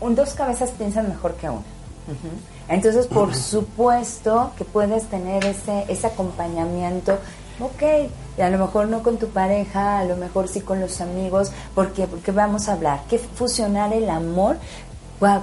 [0.00, 1.62] un, dos cabezas piensan mejor que una.
[2.68, 7.18] Entonces, por supuesto que puedes tener ese, ese acompañamiento.
[7.60, 7.82] Ok,
[8.38, 11.52] y a lo mejor no con tu pareja, a lo mejor sí con los amigos,
[11.74, 14.56] porque porque vamos a hablar que fusionar el amor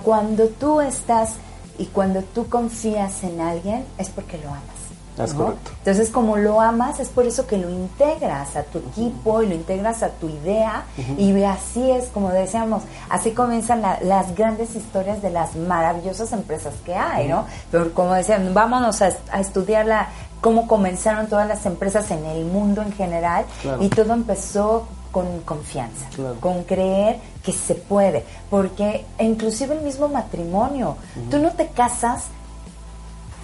[0.03, 1.35] cuando tú estás
[1.79, 4.79] y cuando tú confías en alguien es porque lo amas.
[5.17, 5.71] Es correcto.
[5.79, 9.55] Entonces, como lo amas, es por eso que lo integras a tu equipo y lo
[9.55, 10.85] integras a tu idea.
[11.17, 16.95] Y así es, como decíamos, así comienzan las grandes historias de las maravillosas empresas que
[16.95, 17.45] hay, ¿no?
[17.69, 19.09] Pero como decían, vámonos a,
[19.39, 20.07] estudiar la
[20.39, 23.83] cómo comenzaron todas las empresas en el mundo en general Claro.
[23.83, 26.35] y todo empezó con confianza, Claro.
[26.39, 27.17] con creer
[27.51, 30.95] que se puede, porque inclusive el mismo matrimonio,
[31.31, 32.25] tú no te casas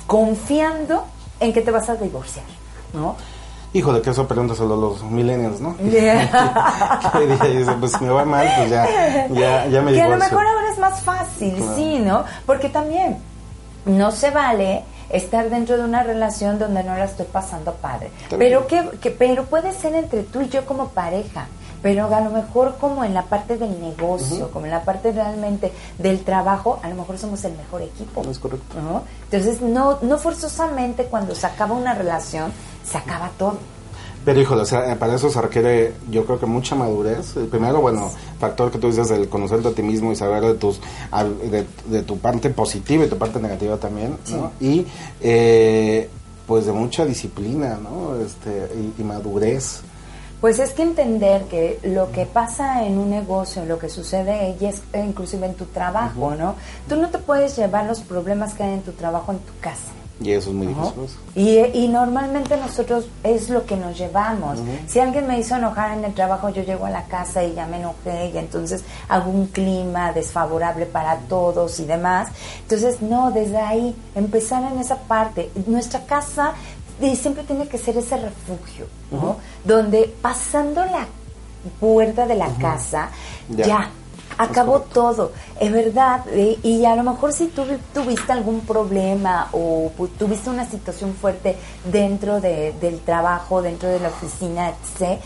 [0.07, 1.05] confiando
[1.39, 2.45] en que te vas a divorciar,
[2.93, 3.15] ¿no?
[3.73, 5.73] Híjole, que eso pregúntaselo a los millennials, ¿no?
[5.79, 10.37] dicen, pues si me va mal, pues ya, ya, ya me que a lo divorcio.
[10.37, 11.75] mejor ahora es más fácil, Claro.
[11.75, 12.23] sí, ¿no?
[12.45, 13.17] Porque también
[13.85, 18.11] no se vale estar dentro de una relación donde no la estoy pasando padre.
[18.29, 18.51] También.
[18.51, 21.47] Pero que, que- pero puede ser entre tú y yo como pareja.
[21.85, 25.71] Pero a lo mejor como en la parte del negocio, como en la parte realmente
[25.99, 28.23] del trabajo, a lo mejor somos el mejor equipo.
[28.27, 28.81] Es correcto.
[28.81, 29.03] ¿no?
[29.25, 32.51] Entonces, no, no forzosamente cuando se acaba una relación,
[32.83, 33.59] se acaba todo.
[34.25, 37.37] Pero híjole, o sea, para eso se requiere, yo creo que mucha madurez.
[37.37, 40.55] El primero, bueno, factor que tú dices, el conocerte a ti mismo y saber de
[40.55, 40.81] tus
[41.51, 44.53] de, de tu parte positiva y tu parte negativa también, ¿no?
[44.59, 44.87] Y
[45.21, 46.09] eh,
[46.47, 48.19] pues de mucha disciplina, ¿no?
[48.19, 49.83] Este, y, y madurez.
[50.41, 54.65] Pues es que entender que lo que pasa en un negocio, lo que sucede y
[54.65, 56.55] es eh, inclusive en tu trabajo, ¿no?
[56.87, 59.91] Tú no te puedes llevar los problemas que hay en tu trabajo en tu casa.
[60.21, 60.91] Y eso es muy ¿no?
[60.91, 61.19] difícil.
[61.35, 64.59] Y, y normalmente nosotros es lo que nos llevamos.
[64.87, 67.67] Si alguien me hizo enojar en el trabajo, yo llego a la casa y ya
[67.67, 72.29] me enojé y entonces hago un clima desfavorable para todos y demás.
[72.61, 75.51] Entonces, no, desde ahí, empezar en esa parte.
[75.67, 76.53] Nuestra casa
[77.01, 79.37] eh, siempre tiene que ser ese refugio, ¿no?
[79.63, 81.07] Donde pasando la
[81.79, 83.09] puerta de la casa,
[83.49, 83.65] Ya.
[83.65, 83.89] ya
[84.37, 89.91] acabó todo, es verdad, eh, y a lo mejor si tú tuviste algún problema o
[90.19, 95.19] tuviste una situación fuerte dentro de- del trabajo, dentro de la oficina, etc.,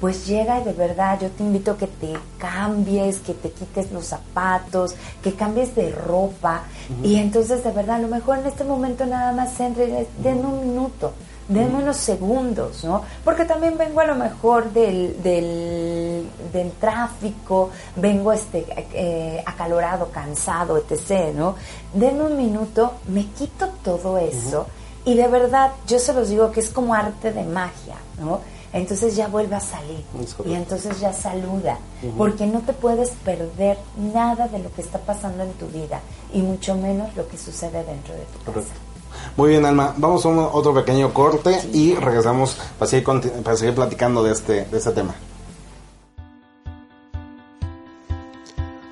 [0.00, 3.90] pues llega y de verdad yo te invito a que te cambies, que te quites
[3.92, 6.62] los zapatos, que cambies de ropa,
[7.02, 10.46] y entonces de verdad a lo mejor en este momento nada más entre y denme
[10.46, 11.12] un minuto,
[11.48, 13.02] denme unos segundos, ¿no?
[13.24, 20.76] Porque también vengo a lo mejor del, del, del tráfico, vengo este eh, acalorado, cansado,
[20.76, 21.54] etc., ¿no?
[21.94, 24.66] Denme un minuto, me quito todo eso
[25.06, 28.40] y de verdad yo se los digo que es como arte de magia, ¿no?
[28.76, 30.04] Entonces ya vuelve a salir
[30.44, 31.78] y entonces ya saluda,
[32.18, 33.78] porque no te puedes perder
[34.14, 36.00] nada de lo que está pasando en tu vida
[36.32, 38.44] y mucho menos lo que sucede dentro de tu casa.
[38.46, 38.72] Correcto.
[39.36, 39.94] Muy bien, Alma.
[39.96, 43.04] Vamos a un- otro pequeño corte y regresamos para seguir,
[43.42, 45.14] para seguir platicando de este, de este tema.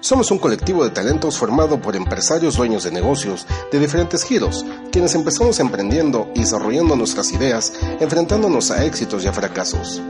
[0.05, 5.15] Somos un colectivo de talentos formado por empresarios dueños de negocios de diferentes giros, quienes
[5.15, 10.03] empezamos emprendiendo y desarrollando nuestras ideas, enfrentándonos a éxitos y a fracasos.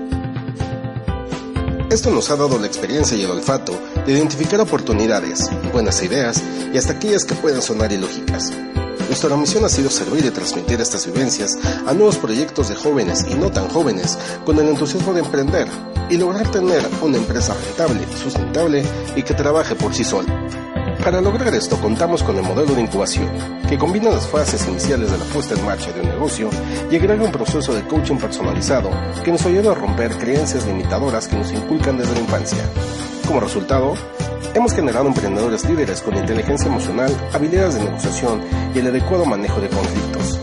[1.90, 3.72] Esto nos ha dado la experiencia y el olfato
[4.05, 6.42] de identificar oportunidades, buenas ideas
[6.72, 8.51] y hasta aquellas que puedan sonar ilógicas.
[9.09, 13.34] Nuestra misión ha sido servir y transmitir estas vivencias a nuevos proyectos de jóvenes y
[13.34, 15.68] no tan jóvenes con el entusiasmo de emprender
[16.11, 18.84] y lograr tener una empresa rentable, sustentable
[19.14, 20.48] y que trabaje por sí sola.
[21.05, 23.28] Para lograr esto contamos con el modelo de incubación,
[23.68, 26.48] que combina las fases iniciales de la puesta en marcha de un negocio
[26.90, 28.90] y agrega un proceso de coaching personalizado
[29.22, 32.64] que nos ayuda a romper creencias limitadoras que nos inculcan desde la infancia.
[33.26, 33.94] Como resultado,
[34.55, 38.40] hemos generado emprendedores líderes con inteligencia emocional, habilidades de negociación
[38.74, 40.38] y el adecuado manejo de conflictos.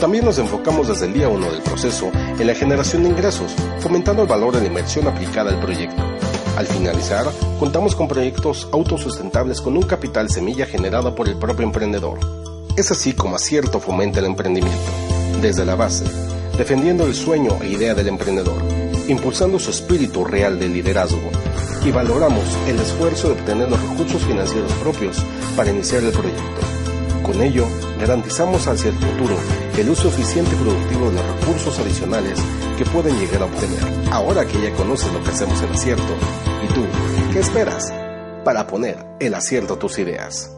[0.00, 4.22] También nos enfocamos desde el día 1 del proceso en la generación de ingresos, fomentando
[4.22, 6.02] el valor de la inversión aplicada al proyecto.
[6.56, 7.26] Al finalizar,
[7.58, 12.18] contamos con proyectos autosustentables con un capital semilla generado por el propio emprendedor.
[12.76, 14.90] Es así como acierto fomenta el emprendimiento,
[15.40, 16.04] desde la base,
[16.56, 18.62] defendiendo el sueño e idea del emprendedor,
[19.08, 21.30] impulsando su espíritu real de liderazgo
[21.84, 25.22] y valoramos el esfuerzo de obtener los recursos financieros propios
[25.56, 26.60] para iniciar el proyecto.
[27.22, 27.66] Con ello,
[27.98, 29.36] garantizamos hacia el futuro
[29.76, 32.38] el uso eficiente y productivo de los recursos adicionales
[32.78, 33.80] que pueden llegar a obtener.
[34.10, 36.14] Ahora que ya conoces lo que hacemos en acierto,
[36.64, 36.82] ¿y tú
[37.32, 37.92] qué esperas
[38.44, 40.55] para poner el acierto a tus ideas?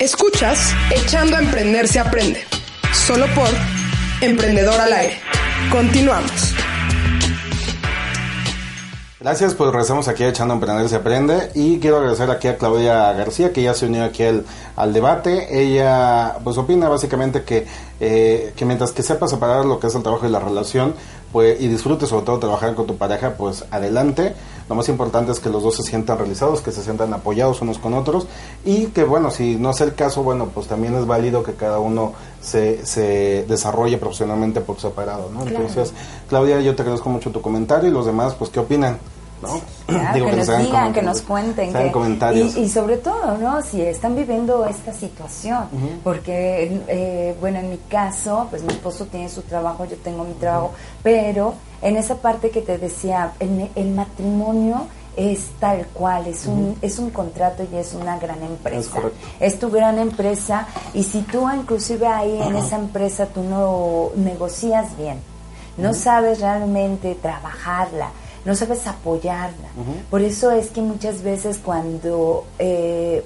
[0.00, 2.40] Escuchas Echando a Emprender se aprende.
[2.90, 3.48] Solo por
[4.22, 5.18] Emprendedor al aire.
[5.70, 6.54] Continuamos.
[9.20, 12.56] Gracias, pues regresamos aquí a Echando a Emprender se aprende y quiero agradecer aquí a
[12.56, 15.62] Claudia García que ya se unió aquí al, debate.
[15.62, 17.66] Ella pues opina básicamente que,
[18.00, 20.94] eh, que mientras que sepa separar lo que es el trabajo y la relación
[21.30, 24.34] pues y disfrutes sobre todo trabajar con tu pareja, pues adelante,
[24.70, 27.78] lo más importante es que los dos se sientan realizados, que se sientan apoyados unos
[27.78, 28.28] con otros
[28.64, 31.80] y que bueno, si no es el caso, bueno, pues también es válido que cada
[31.80, 35.44] uno se, se desarrolle profesionalmente por separado, ¿no?
[35.44, 35.92] Entonces,
[36.28, 39.00] Claudia, yo te agradezco mucho tu comentario y los demás, pues, ¿qué opinan?
[39.86, 41.90] que, nos digan, que nos cuenten.
[41.90, 42.56] comentarios.
[42.56, 43.62] Y, sobre todo, ¿no?
[43.62, 45.64] Si están viviendo esta situación.
[46.04, 50.34] Porque, eh, bueno, en mi caso, pues mi esposo tiene su trabajo, yo tengo mi
[50.34, 50.72] trabajo.
[51.02, 54.86] Pero en esa parte que te decía, el, el matrimonio
[55.16, 59.00] es tal cual, es un, es un contrato y es una gran empresa.
[59.38, 64.96] Es, tu gran empresa y si tú inclusive ahí en esa empresa tú no negocias
[64.96, 65.18] bien,
[65.76, 68.10] no sabes realmente trabajarla,
[68.44, 69.68] no sabes apoyarla.
[70.10, 73.24] Por eso es que muchas veces cuando, eh,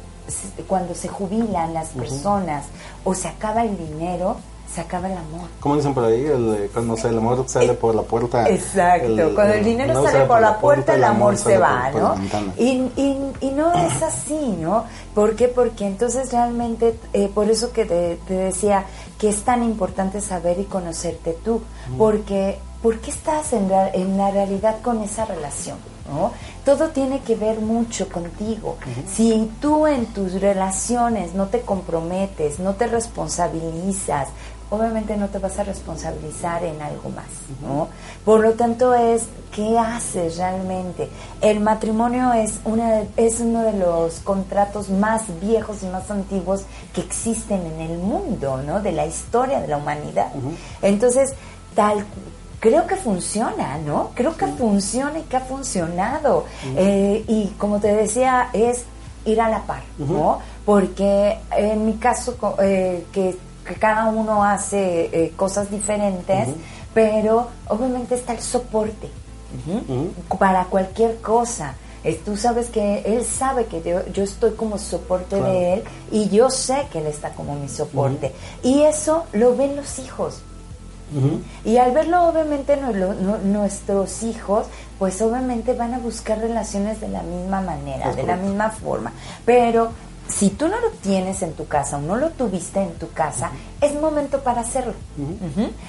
[0.67, 2.67] cuando se jubilan las personas
[3.05, 4.37] o se acaba el dinero,
[4.75, 5.49] se acaba el amor.
[5.61, 8.49] Como dicen por ahí, el, cuando el amor sale eh, por la puerta.
[8.49, 12.17] Exacto, cuando el dinero sale, por la puerta, el amor, se va, ¿no?
[12.59, 14.85] Y, y, no es así, ¿no?
[15.15, 15.47] ¿Por qué?
[15.47, 18.87] Porque entonces realmente, eh, por eso que te, decía
[19.17, 21.62] que es tan importante saber y conocerte tú,
[21.97, 25.78] porque ¿por qué estás en la, en la realidad con esa relación?
[26.07, 26.32] ¿no?
[26.66, 28.76] Todo tiene que ver mucho contigo.
[29.11, 34.28] Si tú en tus relaciones no te comprometes, no te responsabilizas,
[34.68, 37.24] obviamente no te vas a responsabilizar en algo más,
[37.62, 37.89] ¿no?
[38.22, 41.09] Por lo tanto es qué haces realmente.
[41.41, 47.01] El matrimonio es una es uno de los contratos más viejos y más antiguos que
[47.01, 48.80] existen en el mundo, ¿no?
[48.82, 50.32] De la historia de la humanidad.
[50.82, 51.32] Entonces,
[51.74, 52.05] tal
[52.65, 54.12] creo que funciona, ¿no?
[54.15, 56.47] Creo que funciona y que ha funcionado.
[56.77, 58.85] Eh, y como te decía, es
[59.27, 60.39] ir a la par, ¿no?
[60.65, 63.37] Porque en mi caso, eh, que,
[63.79, 66.49] cada uno hace eh, cosas diferentes,
[66.95, 69.11] pero obviamente está el soporte
[70.39, 71.75] para cualquier cosa.
[72.25, 76.87] tú sabes que él sabe que yo, estoy como soporte de él y yo sé
[76.91, 78.33] que él está como mi soporte.
[78.62, 80.41] Y eso lo ven los hijos.
[81.65, 82.77] Y al verlo, obviamente,
[83.45, 84.67] nuestros hijos,
[84.99, 89.13] pues obviamente van a buscar relaciones de la misma manera, de la misma forma.
[89.45, 89.91] Pero
[90.29, 93.51] si tú no lo tienes en tu casa o no lo tuviste en tu casa,
[93.81, 94.95] es momento para hacerlo.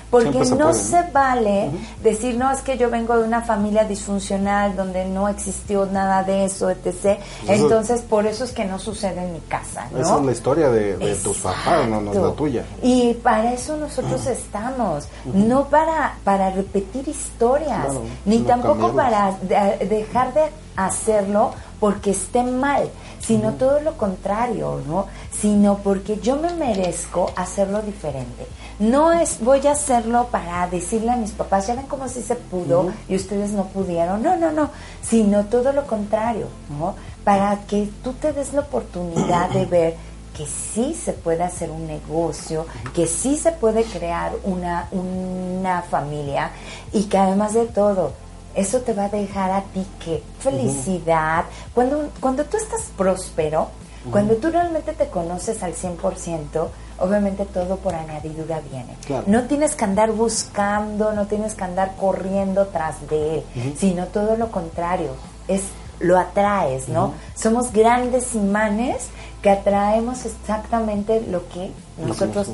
[0.09, 1.71] Porque no se vale
[2.03, 6.45] decir, no, es que yo vengo de una familia disfuncional donde no existió nada de
[6.45, 7.19] eso, etc.
[7.47, 9.87] Entonces, por eso es que no sucede en mi casa.
[9.91, 9.99] ¿no?
[9.99, 12.65] Esa es la historia de, tus papás, no, es la tuya.
[12.81, 17.87] Y para eso nosotros estamos, no para, para repetir historias,
[18.25, 19.31] ni tampoco para
[19.79, 20.43] dejar de
[20.75, 22.89] hacerlo porque esté mal,
[23.25, 25.07] sino todo lo contrario, ¿no?
[25.31, 28.45] Sino porque yo me merezco hacerlo diferente.
[28.77, 32.35] No es voy a hacerlo para decirle a mis papás, ya ven cómo sí se
[32.35, 34.21] pudo y ustedes no pudieron.
[34.21, 34.69] No, no, no,
[35.01, 36.47] sino todo lo contrario,
[36.77, 36.95] ¿no?
[37.23, 39.95] Para que tú te des la oportunidad de ver
[40.35, 46.51] que sí se puede hacer un negocio, que sí se puede crear una, una familia
[46.91, 48.11] y que además de todo,
[48.55, 51.45] eso te va a dejar a ti que felicidad.
[51.73, 53.69] cuando, cuando tú estás próspero,
[54.11, 56.67] cuando tú realmente te conoces al 100%,
[56.99, 58.95] obviamente todo por añadidura viene.
[59.27, 63.43] No tienes que andar buscando, no tienes que andar corriendo tras de él,
[63.77, 65.11] sino todo lo contrario,
[65.47, 65.63] es
[65.99, 67.13] lo atraes, ¿no?
[67.35, 69.07] Somos grandes imanes
[69.41, 71.71] que atraemos exactamente lo que
[72.03, 72.49] nosotros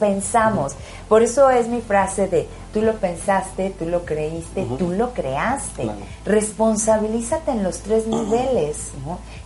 [0.00, 0.74] pensamos.
[1.08, 5.88] Por eso es mi frase de tú lo pensaste, tú lo creíste, tú lo creaste.
[6.24, 8.90] Responsabilízate en los tres niveles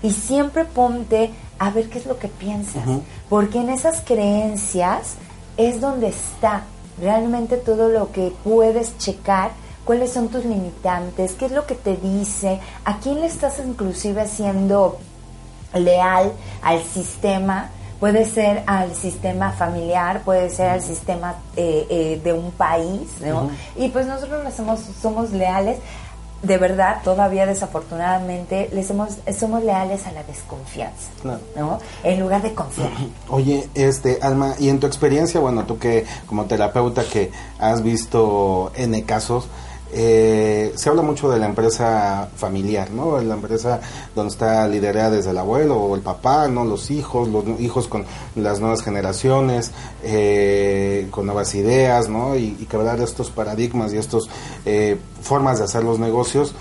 [0.02, 2.84] y siempre ponte a ver qué es lo que piensas,
[3.28, 5.16] porque en esas creencias
[5.58, 6.64] es donde está
[6.98, 9.50] realmente todo lo que puedes checar
[9.86, 14.20] cuáles son tus limitantes, qué es lo que te dice, a quién le estás inclusive
[14.20, 14.98] haciendo
[15.72, 17.70] leal al sistema,
[18.00, 23.50] puede ser al sistema familiar, puede ser al sistema eh, eh, de un país, ¿no?
[23.76, 25.78] Y pues nosotros somos, somos leales,
[26.42, 31.08] de verdad, todavía desafortunadamente, les somos, somos leales a la desconfianza,
[31.56, 31.78] ¿no?
[32.02, 32.90] En lugar de confiar.
[33.28, 37.30] Oye, este, Alma, y en tu experiencia, bueno, tú que como terapeuta que
[37.60, 39.48] has visto N casos,
[39.92, 43.20] eh, se habla mucho de la empresa familiar, ¿no?
[43.20, 43.80] La empresa
[44.14, 46.64] donde está liderada desde el abuelo o el papá, ¿no?
[46.64, 49.70] Los hijos, los hijos con las nuevas generaciones,
[50.02, 52.36] eh, con nuevas ideas, ¿no?
[52.36, 54.24] Y, y que hablar de estos paradigmas y estas
[54.64, 56.54] eh, formas de hacer los negocios.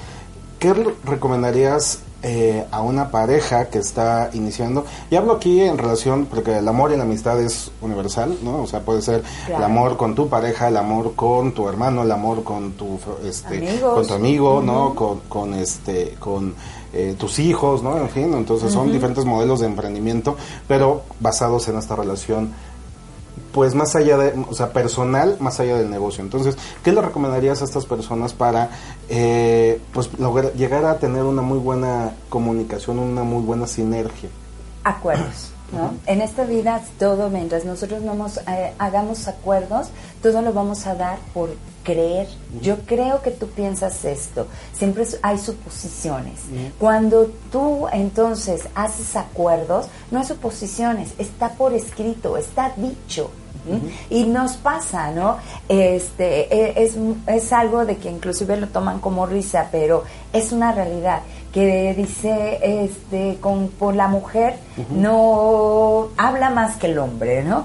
[0.60, 0.74] ¿Qué
[1.04, 6.68] recomendarías eh, a una pareja que está iniciando, y hablo aquí en relación, porque el
[6.68, 8.64] amor y la amistad es universal, ¿no?
[8.64, 12.12] O sea, puede ser el amor con tu pareja, el amor con tu hermano, el
[12.12, 14.96] amor con tu, este, con tu amigo, ¿no?
[14.96, 16.56] Con, con, este, con
[16.94, 17.96] eh, tus hijos, ¿no?
[17.96, 20.36] En fin, entonces son diferentes modelos de emprendimiento,
[20.68, 22.54] pero basados en esta relación
[23.56, 26.22] pues más allá de, o sea, personal, más allá del negocio.
[26.22, 28.70] Entonces, ¿qué le recomendarías a estas personas para,
[29.08, 34.28] eh, pues, lograr, llegar a tener una muy buena comunicación, una muy buena sinergia?
[34.84, 35.52] Acuerdos.
[35.72, 35.94] ¿no?
[36.06, 39.88] En esta vida todo, mientras nosotros no eh, hagamos acuerdos,
[40.22, 42.28] todo lo vamos a dar por creer.
[42.62, 44.48] Yo creo que tú piensas esto.
[44.74, 46.42] Siempre hay suposiciones.
[46.78, 53.32] Cuando tú entonces haces acuerdos, no hay suposiciones, está por escrito, está dicho.
[54.10, 55.38] Y nos pasa, ¿no?
[55.68, 56.96] Este, e, es,
[57.28, 60.04] es algo de que inclusive lo toman como risa, pero
[60.34, 61.22] es una realidad
[61.56, 64.56] que dice este con por la mujer
[64.90, 67.64] no habla más que el hombre, ¿no?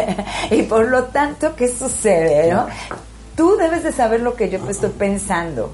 [0.50, 2.66] y por lo tanto, ¿qué sucede, no?
[3.36, 5.72] Tú debes de saber lo que yo estoy pensando.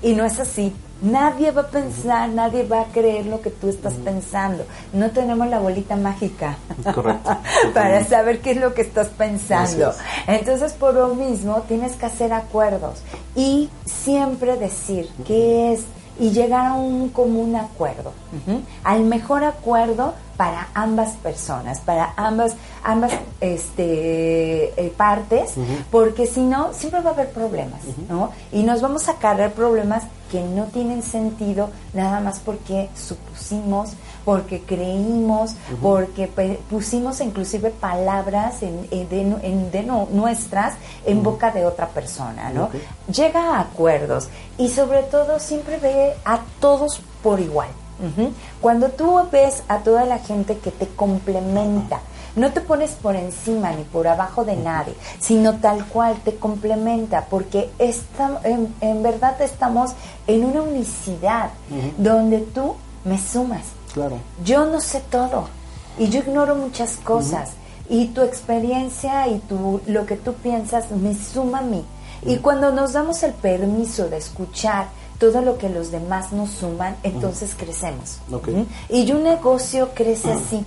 [0.00, 0.72] Y no es así.
[1.02, 4.64] Nadie va a pensar, nadie va a creer lo que tú estás pensando.
[4.92, 6.56] No tenemos la bolita mágica
[7.74, 9.92] para saber qué es lo que estás pensando.
[10.26, 13.02] Entonces, por lo mismo, tienes que hacer acuerdos
[13.34, 15.84] y siempre decir qué es
[16.18, 18.12] y llegar a un común acuerdo,
[18.84, 25.54] al mejor acuerdo para ambas personas, para ambas ambas este, eh, partes,
[25.90, 28.30] porque si no siempre va a haber problemas, ¿no?
[28.52, 33.90] Y nos vamos a cargar problemas que no tienen sentido nada más porque supusimos,
[34.24, 36.28] porque creímos, porque
[36.68, 40.74] pusimos inclusive palabras en, de, nuestras
[41.04, 42.70] en boca de otra persona, ¿no?
[43.12, 47.68] Llega a acuerdos y sobre todo siempre ve a todos por igual.
[48.60, 52.00] Cuando tú ves a toda la gente que te complementa,
[52.36, 57.26] no te pones por encima ni por abajo de nadie, sino tal cual te complementa,
[57.28, 59.92] porque esta, en, verdad estamos
[60.26, 61.50] en una unicidad
[61.96, 63.64] donde tú me sumas.
[63.92, 64.18] Claro.
[64.44, 65.48] Yo no sé todo
[65.98, 67.52] y yo ignoro muchas cosas
[67.88, 71.84] y tu experiencia y tu, lo que tú piensas me suma a mí.
[72.22, 76.96] Y cuando nos damos el permiso de escuchar, todo lo que los demás nos suman,
[77.02, 78.18] entonces crecemos.
[78.88, 80.64] Y un negocio crece así.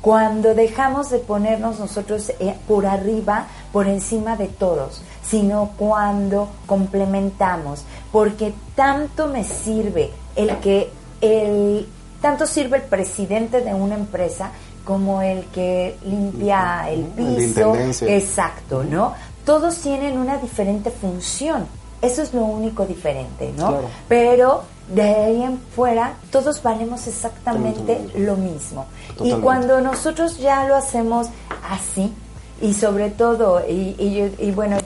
[0.00, 7.84] Cuando dejamos de ponernos nosotros eh, por arriba, por encima de todos, sino cuando complementamos,
[8.10, 10.90] porque tanto me sirve el que
[11.20, 11.86] el
[12.20, 14.52] tanto sirve el presidente de una empresa
[14.84, 17.74] como el que limpia el piso,
[18.06, 19.14] exacto, ¿no?
[19.44, 21.66] Todos tienen una diferente función.
[22.02, 23.78] Eso es lo único diferente, ¿no?
[24.08, 24.62] Pero
[24.94, 28.86] de ahí en fuera todos valemos exactamente lo mismo.
[29.22, 31.28] Y cuando nosotros ya lo hacemos
[31.68, 32.12] así,
[32.60, 34.76] y sobre todo, y, y, y bueno,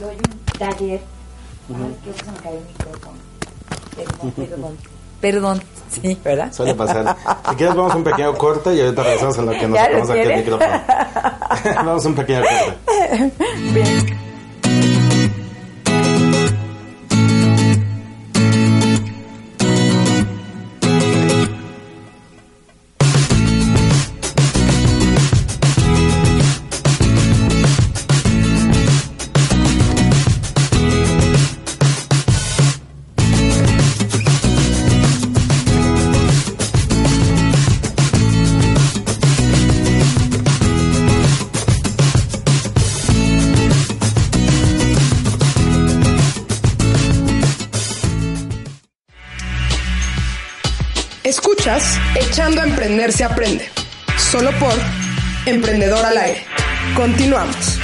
[0.00, 1.00] doy un taller,
[1.68, 3.18] ay, que se me cae el micrófono.
[3.96, 4.76] Perdón, perdón.
[5.20, 6.52] Perdón, sí, ¿verdad?
[6.52, 7.16] Suele pasar.
[7.50, 10.10] Si quieres, vamos a un pequeño corte y ahorita regresamos en lo que nos ponemos
[10.10, 10.82] aquí el micrófono.
[11.76, 13.32] vamos a un pequeño corte.
[13.74, 14.27] Bien.
[52.14, 53.68] Echando a Emprender se aprende.
[54.16, 54.72] Solo por
[55.44, 56.46] Emprendedor al aire.
[56.96, 57.78] Continuamos.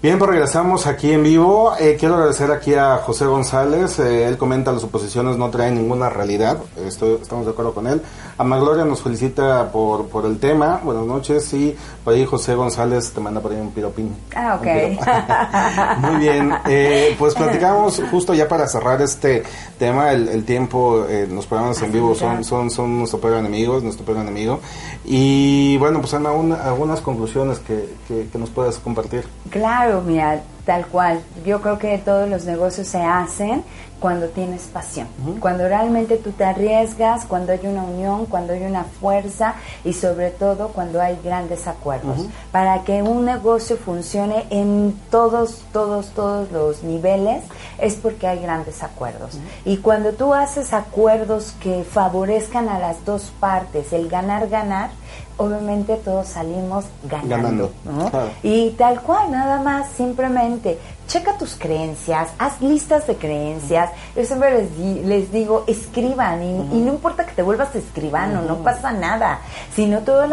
[0.00, 1.72] Bien, pues regresamos aquí en vivo.
[1.76, 3.98] Eh, quiero agradecer aquí a José González.
[3.98, 6.56] Eh, él comenta las oposiciones no traen ninguna realidad.
[6.86, 8.00] Estoy, estamos de acuerdo con él.
[8.36, 10.80] A Magloria nos felicita por, por el tema.
[10.84, 11.52] Buenas noches.
[11.52, 14.14] Y por ahí José González te manda por ahí un piropín.
[14.36, 15.98] Ah, ok.
[16.12, 16.54] Muy bien.
[16.68, 19.42] Eh, pues platicamos justo ya para cerrar este
[19.80, 20.12] tema.
[20.12, 24.60] El, tiempo, los programas en vivo son, son, son nuestro peor enemigo, nuestro peor enemigo.
[25.04, 26.30] Y bueno, pues Ana,
[26.62, 29.24] algunas conclusiones que, que, que nos puedas compartir.
[29.50, 31.22] Claro mira, Tal cual.
[31.46, 33.64] Yo creo que todos los negocios se hacen
[34.00, 35.08] cuando tienes pasión,
[35.40, 40.30] cuando realmente tú te arriesgas, cuando hay una unión, cuando hay una fuerza y sobre
[40.30, 42.26] todo cuando hay grandes acuerdos.
[42.52, 47.44] Para que un negocio funcione en todos, todos, todos los niveles
[47.78, 49.38] es porque hay grandes acuerdos.
[49.64, 54.90] Y cuando tú haces acuerdos que favorezcan a las dos partes, el ganar, ganar,
[55.38, 57.70] obviamente todos salimos ganando.
[58.42, 60.78] Y tal cual, nada más, simplemente
[61.08, 63.90] checa tus creencias, haz listas de creencias.
[64.14, 68.92] Yo siempre les, les digo, escriban y, no importa que te vuelvas escribano, no pasa
[68.92, 69.40] nada,
[69.74, 70.26] sino todo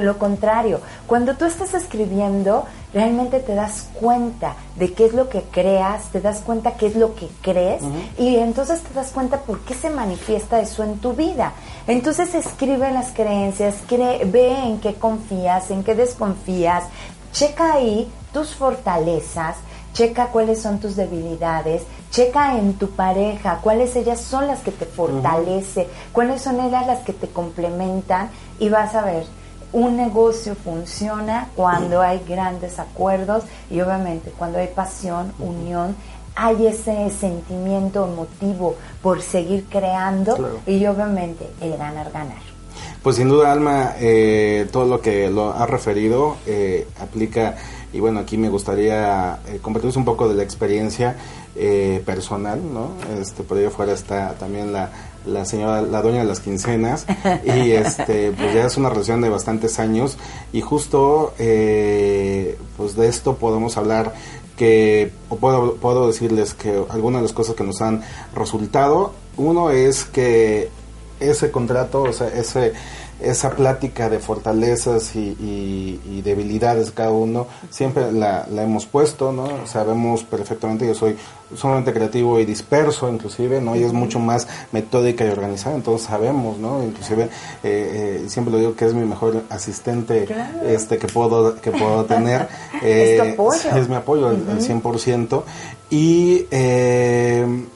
[0.00, 0.80] lo contrario.
[1.06, 2.64] Cuando tú estás escribiendo,
[2.94, 6.96] realmente te das cuenta de qué es lo que creas, te das cuenta qué es
[6.96, 7.82] lo que crees
[8.18, 11.52] y entonces te das cuenta por qué se manifiesta eso en tu vida.
[11.86, 16.84] Entonces escribe las creencias, ve en qué confías, en qué desconfías,
[17.32, 19.56] checa ahí tus fortalezas,
[19.92, 24.86] checa cuáles son tus debilidades, checa en tu pareja cuáles ellas son las que te
[24.86, 29.24] fortalece, cuáles son ellas las que te complementan y vas a ver
[29.72, 35.96] un negocio funciona cuando hay grandes acuerdos y obviamente cuando hay pasión, unión,
[36.34, 42.52] hay ese sentimiento emotivo por seguir creando y obviamente el ganar, ganar.
[43.02, 47.56] Pues sin duda, Alma, eh, todo lo que lo ha referido eh, aplica
[47.92, 51.16] y bueno, aquí me gustaría eh, compartirles un poco de la experiencia
[51.54, 52.92] eh, personal, ¿no?
[53.20, 54.90] Este, por ahí afuera está también la,
[55.26, 57.06] la señora, la dueña de las quincenas,
[57.44, 60.16] y este, pues ya es una relación de bastantes años,
[60.52, 64.14] y justo, eh, pues de esto podemos hablar
[64.56, 68.02] que, o puedo, puedo decirles que algunas de las cosas que nos han
[68.34, 70.70] resultado, uno es que
[71.20, 72.72] ese contrato, o sea, ese
[73.20, 79.66] esa plática de fortalezas y, debilidades cada uno siempre la, la, hemos puesto, ¿no?
[79.66, 81.16] Sabemos perfectamente, yo soy
[81.56, 83.76] sumamente creativo y disperso inclusive, ¿no?
[83.76, 86.82] Y es mucho más metódica y organizada, entonces sabemos, ¿no?
[86.82, 87.28] Inclusive eh,
[87.62, 90.26] eh, siempre lo digo que es mi mejor asistente
[90.64, 92.48] este que puedo que puedo tener.
[92.84, 93.36] Eh,
[93.76, 95.42] es, mi apoyo al, 100%.
[95.94, 96.46] Y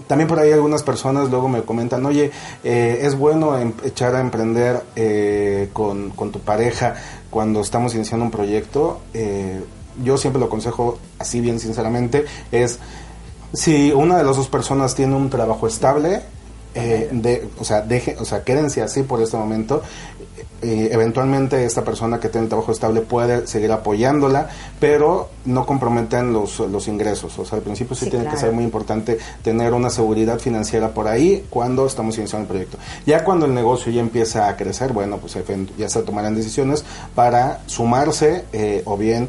[0.06, 2.30] también por ahí algunas personas luego me comentan, oye,
[2.64, 4.82] es bueno em, echar a emprender
[5.74, 6.94] con, con tu pareja
[7.28, 9.00] cuando estamos iniciando un proyecto.
[10.02, 12.78] yo siempre lo aconsejo así bien sinceramente, es
[13.52, 16.22] si una de las dos personas tiene un trabajo estable,
[16.74, 19.82] eh, de, o sea, deje, o sea, quédense así por este momento
[20.62, 24.48] eventualmente esta persona que tiene el trabajo estable puede seguir apoyándola,
[24.80, 27.38] pero no comprometen los, los ingresos.
[27.38, 31.08] O sea, al principio sí, tiene que ser muy importante tener una seguridad financiera por
[31.08, 32.78] ahí cuando estamos iniciando el proyecto.
[33.06, 35.36] Ya cuando el negocio ya empieza a crecer, bueno, pues
[35.78, 36.84] ya se tomarán decisiones
[37.14, 39.28] para sumarse eh, o bien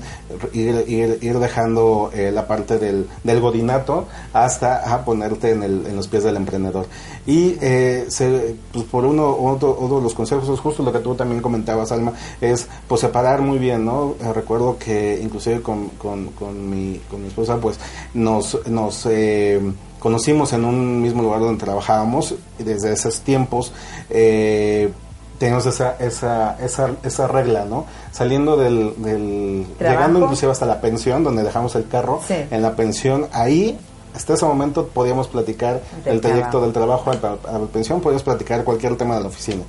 [0.53, 5.85] ir, ir, ir dejando eh, la parte del, del godinato hasta a ponerte en, el,
[5.85, 6.87] en los pies del emprendedor.
[7.27, 10.99] Y eh, se, pues por uno, otro, otro de los consejos es justo lo que
[10.99, 14.15] tú también comentabas, Alma, es pues separar muy bien, ¿no?
[14.21, 17.79] Eh, recuerdo que inclusive con, con, con, mi, con mi esposa pues
[18.13, 19.61] nos, nos eh,
[19.99, 23.73] conocimos en un mismo lugar donde trabajábamos y desde esos tiempos
[24.09, 24.89] eh,
[25.37, 27.85] tenemos esa, esa, esa, esa regla, ¿no?
[28.11, 33.27] Saliendo del, del llegando inclusive hasta la pensión, donde dejamos el carro, en la pensión,
[33.33, 33.77] ahí
[34.17, 38.97] hasta ese momento podíamos platicar el trayecto del trabajo a la, pensión, podíamos platicar cualquier
[38.97, 39.61] tema de la oficina.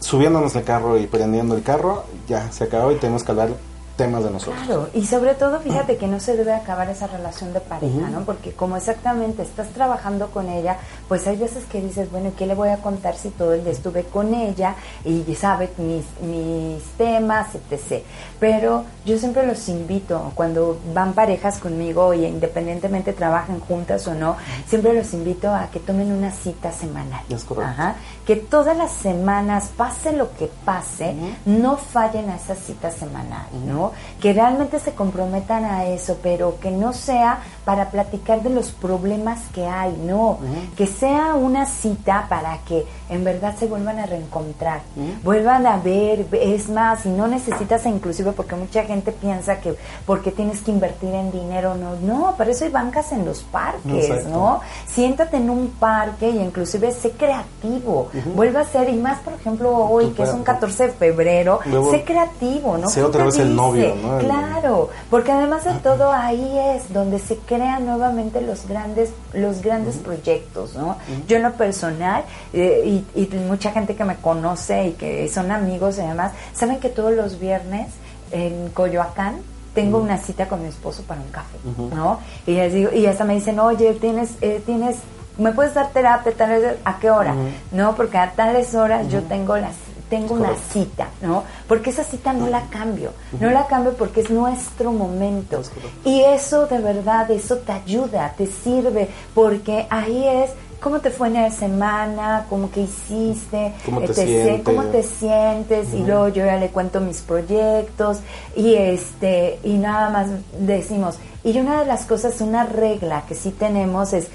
[0.00, 3.50] Subiéndonos el carro y prendiendo el carro, ya se acabó y tenemos que hablar
[3.96, 4.62] temas de nosotros.
[4.64, 8.24] Claro, y sobre todo fíjate que no se debe acabar esa relación de pareja, ¿no?
[8.24, 10.76] Porque como exactamente estás trabajando con ella,
[11.08, 13.72] pues hay veces que dices, bueno, ¿qué le voy a contar si todo el día
[13.72, 14.74] estuve con ella
[15.04, 18.02] y sabe mis, mis temas, etc.
[18.38, 24.36] Pero yo siempre los invito, cuando van parejas conmigo y independientemente trabajen juntas o no,
[24.68, 27.22] siempre los invito a que tomen una cita semanal.
[27.28, 27.82] Es correcto.
[28.26, 31.14] Que todas las semanas, pase lo que pase,
[31.44, 33.92] no fallen a esa cita semanal, ¿no?
[34.20, 39.40] Que realmente se comprometan a eso, pero que no sea para platicar de los problemas
[39.54, 40.38] que hay, no,
[40.76, 44.80] que sea una cita para que en verdad se vuelvan a reencontrar,
[45.22, 50.32] vuelvan a ver, es más, y no necesitas inclusive porque mucha gente piensa que porque
[50.32, 54.60] tienes que invertir en dinero, no, no, para eso hay bancas en los parques, ¿no?
[54.86, 59.74] Siéntate en un parque y inclusive sé creativo, vuelva a ser, y más por ejemplo
[59.74, 61.60] hoy que es un 14 de febrero,
[61.90, 62.88] sé creativo, ¿no?
[62.88, 67.86] Sé otra vez el novio Claro, porque además de todo ahí es donde se crean
[67.86, 70.96] nuevamente los grandes, los grandes proyectos, ¿no?
[71.28, 75.98] Yo en lo personal, eh, y, mucha gente que me conoce y que son amigos
[75.98, 77.88] y demás, saben que todos los viernes
[78.30, 79.36] en Coyoacán
[79.74, 81.58] tengo una cita con mi esposo para un café,
[81.94, 82.18] ¿no?
[82.46, 84.96] Y les digo, y hasta me dicen, oye, tienes, eh, tienes,
[85.38, 86.32] ¿me puedes dar terapia?
[86.32, 87.34] Tal ¿A qué hora?
[87.72, 89.74] No, porque a tales horas yo tengo las
[90.08, 91.42] tengo una cita, ¿no?
[91.66, 93.10] Porque esa cita no la cambio,
[93.40, 95.62] no la cambio porque es nuestro momento.
[96.04, 101.28] y eso de verdad, eso te ayuda, te sirve, porque ahí es cómo te fue
[101.28, 106.44] en la semana, cómo que hiciste, cómo te, sientes, cómo te sientes y luego yo
[106.44, 108.18] ya le cuento mis proyectos
[108.54, 110.28] y este y nada más
[110.60, 114.26] decimos y una de las cosas, una regla que sí tenemos es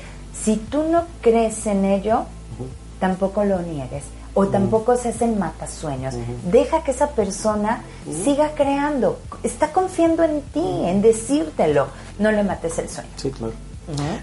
[0.44, 2.26] si tú no crees en ello,
[3.00, 6.16] tampoco lo niegues o tampoco se hacen matasueños.
[6.50, 7.84] Deja que esa persona
[8.24, 9.20] siga creando.
[9.44, 11.88] Está confiando en ti, en decírtelo.
[12.20, 13.10] No le mates el sueño.
[13.18, 13.54] Sí, claro.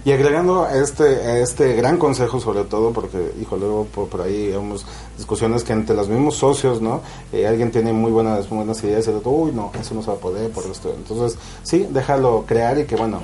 [0.05, 4.87] Y agregando a este, este gran consejo sobre todo, porque, hijo, luego por, ahí hemos
[5.17, 7.03] discusiones que entre los mismos socios, ¿no?
[7.33, 10.09] Eh, alguien tiene muy buenas, buenas ideas y el otro, uy, no, eso no se
[10.09, 10.95] va a poder por esto.
[10.97, 13.21] Entonces, sí, déjalo crear y que, bueno,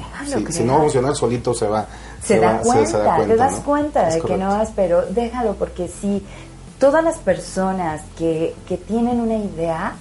[0.51, 1.87] si, no va a funcionar solito se va.
[2.25, 6.25] Se, da, cuenta, te das cuenta de que no vas, pero déjalo porque si
[6.79, 9.95] todas las personas que, que tienen una idea,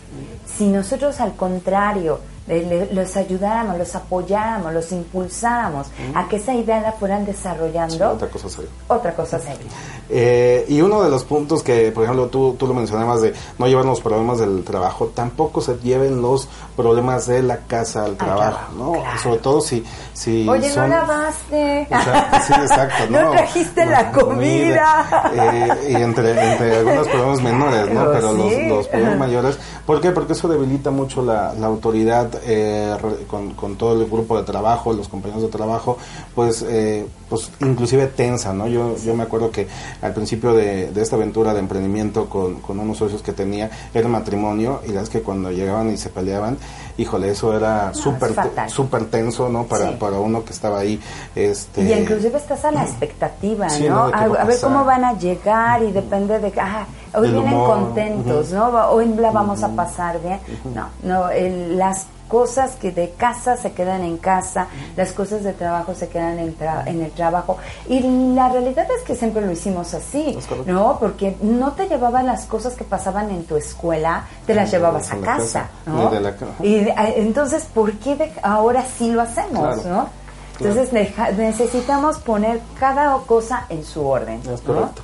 [0.45, 6.91] si nosotros al contrario, los ayudáramos, los apoyáramos, los impulsáramos a que esa idea la
[6.91, 8.69] fueran desarrollando, otra cosa sería.
[8.87, 9.71] Otra cosa sería.
[10.09, 13.67] Eh, y uno de los puntos que, por ejemplo, tú, tú lo mencionabas de no
[13.67, 18.73] llevar los problemas del trabajo, tampoco se lleven los problemas de la casa al trabajo,
[18.77, 18.93] ¿no?
[19.21, 19.83] Sobre todo si...
[20.13, 21.87] si Oye, no lavaste.
[22.45, 23.03] sí, exacto.
[23.09, 25.31] no, trajiste la comida.
[25.33, 28.11] Eh, y entre, entre algunos problemas menores, ¿no?
[28.11, 29.57] Pero los, los problemas mayores.
[29.85, 30.11] ¿Por qué?
[30.11, 32.95] Porque eso debilita mucho la, la autoridad eh,
[33.27, 35.97] con, con, todo el grupo de trabajo, los compañeros de trabajo,
[36.35, 38.67] pues, eh, pues inclusive tensa, ¿no?
[38.67, 39.67] Yo, yo me acuerdo que
[40.03, 44.81] al principio de, esta aventura de emprendimiento con, con, unos socios que tenía, era matrimonio,
[44.87, 46.59] y las que cuando llegaban y se peleaban,
[46.95, 48.35] híjole, eso era súper
[48.67, 49.63] súper tenso, ¿no?
[49.63, 51.01] Para, para uno que estaba ahí.
[51.35, 54.11] Este, y inclusive estás a la expectativa, ¿no?
[54.13, 56.53] A, ver cómo van a llegar y depende de...
[56.61, 58.67] Ah, hoy vienen contentos, ¿no?
[58.91, 60.39] Hoy la vamos a pasar bien.
[60.75, 64.65] No, no, el, las cosas que de casa se quedan en casa,
[64.95, 66.55] las cosas de trabajo se quedan en,
[66.87, 67.22] en, el trabajo.
[67.87, 67.99] Y
[68.33, 70.97] la realidad es que siempre lo hicimos así, ¿no?
[70.99, 75.17] Porque no te llevaban las cosas que pasaban en tu escuela, te las llevabas a
[75.17, 76.11] casa, ¿no?
[76.61, 80.09] Y eh, entonces, ¿por qué ahora sí lo hacemos, no?
[80.59, 80.93] Entonces
[81.37, 84.41] necesitamos poner cada cosa en su orden.
[84.65, 85.01] correcto.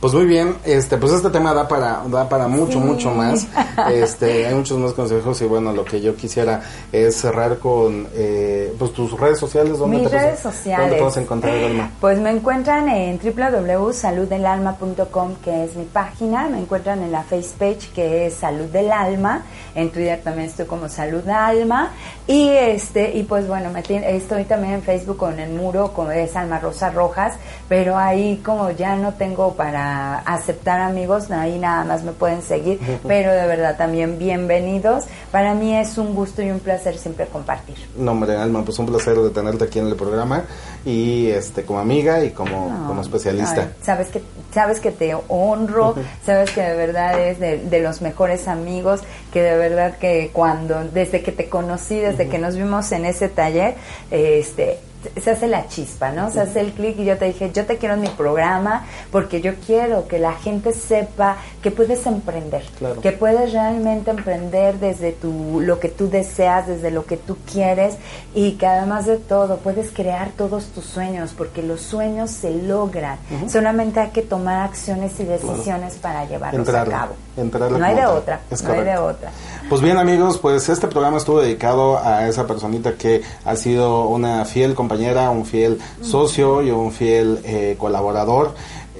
[0.00, 3.46] Pues muy bien, este, pues este tema da para, da para mucho, mucho más.
[3.90, 6.60] Este, hay muchos más consejos y bueno, lo que yo quisiera
[6.92, 9.78] es cerrar con, eh, pues tus redes sociales.
[9.78, 10.86] ¿dónde Mis redes sociales.
[10.86, 11.90] ¿Dónde puedes encontrar el alma?
[12.00, 16.48] Pues me encuentran en www.saluddelalma.com, que es mi página.
[16.48, 19.44] Me encuentran en la Facebook que es Salud del Alma.
[19.74, 21.90] En Twitter también estoy como Salud Alma.
[22.26, 26.36] Y este, y pues bueno, me estoy también en Facebook con el muro, como es
[26.36, 27.34] Alma Rosa Rojas,
[27.68, 32.78] pero ahí como ya no tengo para aceptar amigos, ahí nada más me pueden seguir,
[33.06, 35.04] pero de verdad también bienvenidos.
[35.32, 37.76] Para mí es un gusto y un placer siempre compartir.
[37.96, 40.44] No, hombre, Alma, pues un placer de tenerte aquí en el programa
[40.84, 43.72] y este como amiga y como, como especialista.
[43.82, 44.22] sabes que
[44.52, 49.00] sabes que te honro, sabes que de verdad es de, de, los mejores amigos,
[49.32, 53.28] que de verdad que cuando desde que te conocí, desde que nos vimos en ese
[53.28, 53.76] taller,
[54.10, 54.78] este
[55.20, 56.30] se hace la chispa, ¿no?
[56.30, 59.40] Se hace el clic y yo te dije, yo te quiero en mi programa porque
[59.40, 62.62] yo quiero que la gente sepa que puedes emprender,
[63.02, 67.96] que puedes realmente emprender desde tu, lo que tú deseas, desde lo que tú quieres
[68.34, 73.18] y que además de todo puedes crear todos tus sueños porque los sueños se logran.
[73.48, 77.14] Solamente hay que tomar acciones y decisiones para llevarlos a cabo.
[77.44, 79.30] No hay de otra, no hay de otra.
[79.70, 84.44] Pues bien amigos, pues este programa estuvo dedicado a esa personita que ha sido una
[84.44, 88.52] fiel compañera, un fiel socio y un fiel eh, colaborador.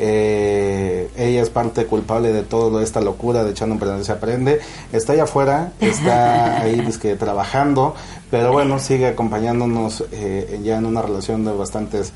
[0.03, 4.61] Eh, ella es parte culpable de toda esta locura de echando emprendedor se aprende.
[4.93, 7.97] Está allá afuera, está ahí que trabajando,
[8.31, 12.13] pero bueno, sigue acompañándonos eh, ya en una relación de bastantes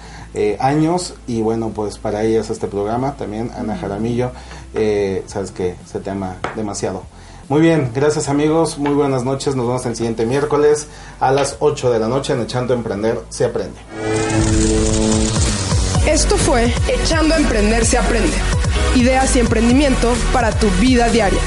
[0.60, 4.30] años y bueno, pues para ella es este programa también, Ana Jaramillo,
[5.26, 7.02] sabes que se te ama demasiado.
[7.48, 10.86] Muy bien, gracias amigos, muy buenas noches, nos vemos el siguiente miércoles
[11.20, 13.78] a las 8 de la noche en Echando a Emprender se aprende.
[16.06, 18.36] Esto fue Echando a Emprender se aprende.
[18.94, 21.40] Ideas y emprendimiento para tu vida diaria.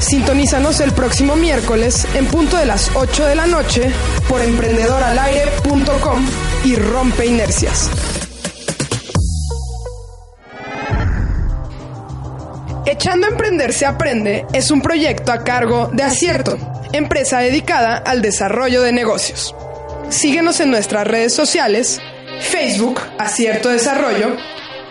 [0.00, 3.92] Sintonízanos el próximo miércoles en punto de las 8 de la noche
[4.28, 6.26] por emprendedoralaire.com
[6.64, 7.90] y rompe inercias.
[12.84, 16.58] Echando a Emprender se aprende es un proyecto a cargo de Acierto,
[16.92, 19.54] empresa dedicada al desarrollo de negocios.
[20.08, 22.00] Síguenos en nuestras redes sociales,
[22.40, 24.36] Facebook, Acierto Desarrollo,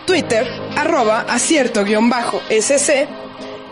[0.07, 3.07] Twitter, arroba acierto-sc,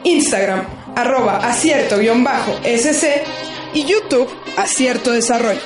[0.04, 0.66] Instagram,
[0.96, 3.06] arroba acierto-sc
[3.74, 5.62] y YouTube, Acierto Desarrollo.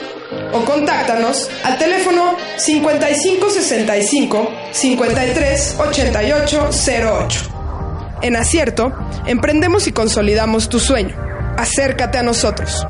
[0.54, 7.53] O contáctanos al teléfono 5565 53 88 08.
[8.24, 8.94] En Acierto,
[9.26, 11.14] emprendemos y consolidamos tu sueño.
[11.58, 12.88] Acércate a nosotros.